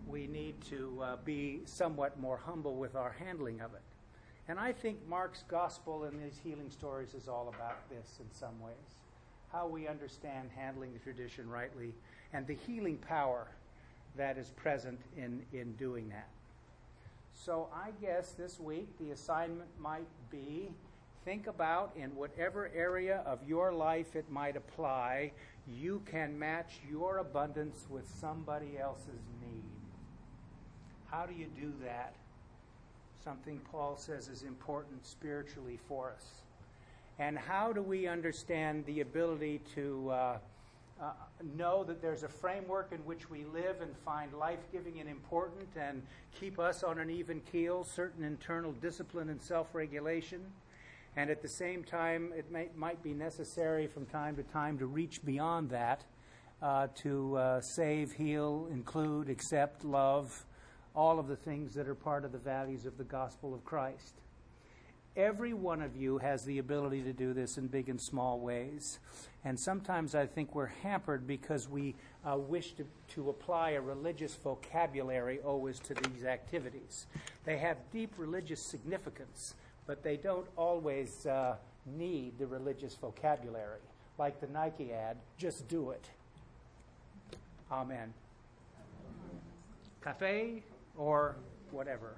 we 0.05 0.27
need 0.27 0.61
to 0.63 1.01
uh, 1.01 1.17
be 1.25 1.61
somewhat 1.65 2.19
more 2.19 2.37
humble 2.37 2.75
with 2.75 2.97
our 2.97 3.15
handling 3.21 3.61
of 3.61 3.73
it. 3.73 3.83
And 4.49 4.59
I 4.59 4.73
think 4.73 4.99
Mark's 5.07 5.45
gospel 5.47 6.03
and 6.03 6.21
these 6.21 6.41
healing 6.43 6.71
stories 6.71 7.15
is 7.15 7.29
all 7.29 7.53
about 7.57 7.89
this 7.89 8.19
in 8.19 8.27
some 8.37 8.61
ways 8.61 8.75
how 9.53 9.69
we 9.69 9.87
understand 9.87 10.51
handling 10.57 10.93
the 10.93 10.99
tradition 10.99 11.49
rightly 11.49 11.95
and 12.33 12.45
the 12.49 12.57
healing 12.67 12.97
power 12.97 13.47
that 14.17 14.37
is 14.37 14.51
present 14.57 14.99
in, 15.17 15.41
in 15.53 15.71
doing 15.75 16.09
that. 16.09 16.27
So 17.33 17.69
I 17.73 17.91
guess 18.05 18.33
this 18.33 18.59
week 18.59 18.89
the 18.99 19.13
assignment 19.13 19.69
might 19.79 20.09
be 20.33 20.71
think 21.25 21.47
about 21.47 21.93
in 21.97 22.15
whatever 22.15 22.71
area 22.75 23.23
of 23.25 23.39
your 23.47 23.73
life 23.73 24.15
it 24.15 24.31
might 24.31 24.57
apply, 24.57 25.33
you 25.67 26.03
can 26.11 26.39
match 26.39 26.81
your 26.89 27.19
abundance 27.19 27.87
with 27.89 28.07
somebody 28.21 28.79
else's 28.79 29.23
need. 29.41 29.65
How 31.11 31.27
do 31.27 31.35
you 31.35 31.47
do 31.59 31.73
that? 31.85 32.15
Something 33.23 33.61
Paul 33.71 33.97
says 33.97 34.29
is 34.29 34.43
important 34.43 35.07
spiritually 35.07 35.79
for 35.89 36.13
us. 36.13 36.27
And 37.19 37.39
how 37.39 37.73
do 37.73 37.81
we 37.81 38.07
understand 38.07 38.85
the 38.87 39.01
ability 39.01 39.61
to 39.77 40.11
uh, 40.11 40.39
uh, 41.01 41.13
know 41.57 41.85
that 41.85 42.03
there's 42.03 42.25
a 42.25 42.29
framework 42.29 42.91
in 42.93 42.99
which 42.99 43.31
we 43.31 43.45
live 43.45 43.81
and 43.81 43.97
find 44.05 44.35
life 44.35 44.59
giving 44.73 45.01
and 45.01 45.09
important 45.09 45.69
and 45.81 46.03
keep 46.39 46.59
us 46.59 46.83
on 46.83 46.99
an 46.99 47.11
even 47.11 47.41
keel, 47.53 47.85
certain 47.85 48.25
internal 48.25 48.73
discipline 48.73 49.31
and 49.31 49.41
self 49.41 49.75
regulation? 49.75 50.41
And 51.17 51.31
at 51.31 51.43
the 51.43 51.49
same 51.49 51.85
time, 51.85 52.33
it 52.37 52.51
may, 52.51 52.69
might 52.75 53.03
be 53.03 53.15
necessary 53.15 53.87
from 53.87 54.07
time 54.07 54.37
to 54.37 54.43
time 54.43 54.79
to 54.79 54.87
reach 54.87 55.25
beyond 55.25 55.71
that 55.71 56.05
uh, 56.61 56.89
to 57.03 57.37
uh, 57.37 57.61
save, 57.61 58.13
heal, 58.13 58.69
include, 58.73 59.29
accept, 59.29 59.85
love, 59.85 60.45
all 60.95 61.19
of 61.19 61.29
the 61.29 61.37
things 61.37 61.75
that 61.75 61.89
are 61.89 61.95
part 61.95 62.25
of 62.25 62.33
the 62.33 62.39
values 62.39 62.87
of 62.87 62.97
the 62.97 63.05
gospel 63.05 63.55
of 63.55 63.65
Christ. 63.65 64.15
Every 65.17 65.53
one 65.53 65.81
of 65.81 65.95
you 65.95 66.19
has 66.19 66.45
the 66.45 66.59
ability 66.59 67.03
to 67.03 67.13
do 67.13 67.35
this 67.35 67.57
in 67.57 67.69
big 67.69 67.89
and 67.89 68.01
small 68.01 68.41
ways. 68.41 68.99
And 69.45 69.59
sometimes 69.61 70.17
I 70.17 70.27
think 70.27 70.57
we're 70.57 70.67
hampered 70.67 71.25
because 71.25 71.69
we 71.69 71.95
uh, 72.29 72.37
wish 72.37 72.73
to, 72.73 72.85
to 73.15 73.31
apply 73.31 73.71
a 73.71 73.81
religious 73.81 74.35
vocabulary 74.35 75.39
always 75.45 75.79
to 75.81 75.95
these 75.95 76.25
activities. 76.25 77.07
They 77.45 77.59
have 77.59 77.77
deep 77.93 78.15
religious 78.17 78.61
significance, 78.69 79.55
but 79.87 80.03
they 80.03 80.17
don't 80.17 80.47
always 80.57 81.27
uh, 81.27 81.57
need 81.87 82.39
the 82.39 82.47
religious 82.47 82.95
vocabulary. 82.95 83.81
Like 84.19 84.41
the 84.41 84.47
Nike 84.49 84.93
ad, 84.93 85.17
just 85.37 85.69
do 85.69 85.91
it. 85.91 86.05
Amen. 87.71 88.13
Cafe 90.03 90.63
or 90.97 91.37
whatever. 91.71 92.15